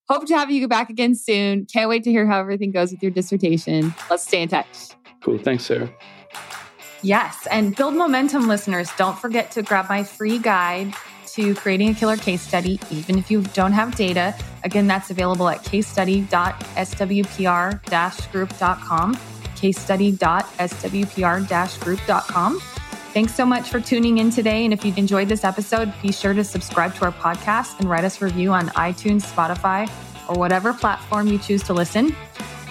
hope 0.10 0.26
to 0.28 0.38
have 0.38 0.52
you 0.52 0.68
back 0.68 0.89
again 0.89 1.16
soon. 1.16 1.66
Can't 1.66 1.89
wait 1.89 2.04
to 2.04 2.12
hear 2.12 2.26
how 2.26 2.39
everything 2.39 2.72
goes 2.72 2.92
with 2.92 3.02
your 3.02 3.12
dissertation. 3.12 3.94
Let's 4.10 4.24
stay 4.24 4.42
in 4.42 4.50
touch. 4.50 4.68
Cool. 5.22 5.38
Thanks, 5.38 5.66
Sarah. 5.66 5.94
Yes. 7.02 7.48
And 7.52 7.76
Build 7.76 7.96
Momentum 7.96 8.48
listeners, 8.48 8.89
don't 8.98 9.20
forget 9.20 9.52
to 9.52 9.62
grab 9.62 9.89
my 9.89 10.04
free 10.04 10.39
guide 10.39 10.94
to 11.34 11.54
creating 11.56 11.89
a 11.89 11.94
killer 11.94 12.16
case 12.16 12.42
study, 12.42 12.80
even 12.92 13.18
if 13.18 13.30
you 13.32 13.42
don't 13.54 13.74
have 13.74 13.96
data. 13.96 14.36
Again, 14.63 14.88
that's 14.88 15.10
available 15.10 15.50
at 15.50 15.63
casestudy.swpr 15.63 18.32
group.com, 18.32 19.16
casestudy.swpr 19.16 21.84
group.com. 21.84 22.62
Thanks 23.13 23.36
so 23.36 23.45
much 23.45 23.69
for 23.69 23.80
tuning 23.80 24.17
in 24.17 24.32
today. 24.32 24.65
And 24.65 24.73
if 24.73 24.84
you 24.84 24.91
enjoyed 24.97 25.30
this 25.30 25.43
episode, 25.43 25.93
be 26.02 26.12
sure 26.12 26.34
to 26.34 26.43
subscribe 26.43 26.95
to 26.95 27.06
our 27.06 27.12
podcast 27.12 27.80
and 27.80 27.88
write 27.88 28.04
us 28.04 28.19
a 28.19 28.26
review 28.26 28.52
on 28.52 28.69
iTunes, 28.69 29.21
Spotify, 29.21 29.88
or 30.28 30.39
whatever 30.39 30.73
platform 30.73 31.28
you 31.28 31.38
choose 31.38 31.62
to 31.63 31.73
listen. 31.73 32.15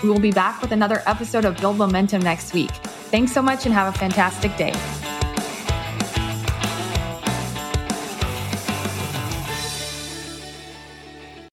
We 0.03 0.09
will 0.09 0.19
be 0.19 0.33
back 0.33 0.61
with 0.61 0.73
another 0.73 1.01
episode 1.07 1.45
of 1.45 1.57
Build 1.59 1.77
Momentum 1.77 2.23
next 2.23 2.55
week. 2.55 2.73
Thanks 3.13 3.31
so 3.31 3.41
much 3.41 3.67
and 3.67 3.75
have 3.75 3.95
a 3.95 3.97
fantastic 3.97 4.57
day. 4.57 4.73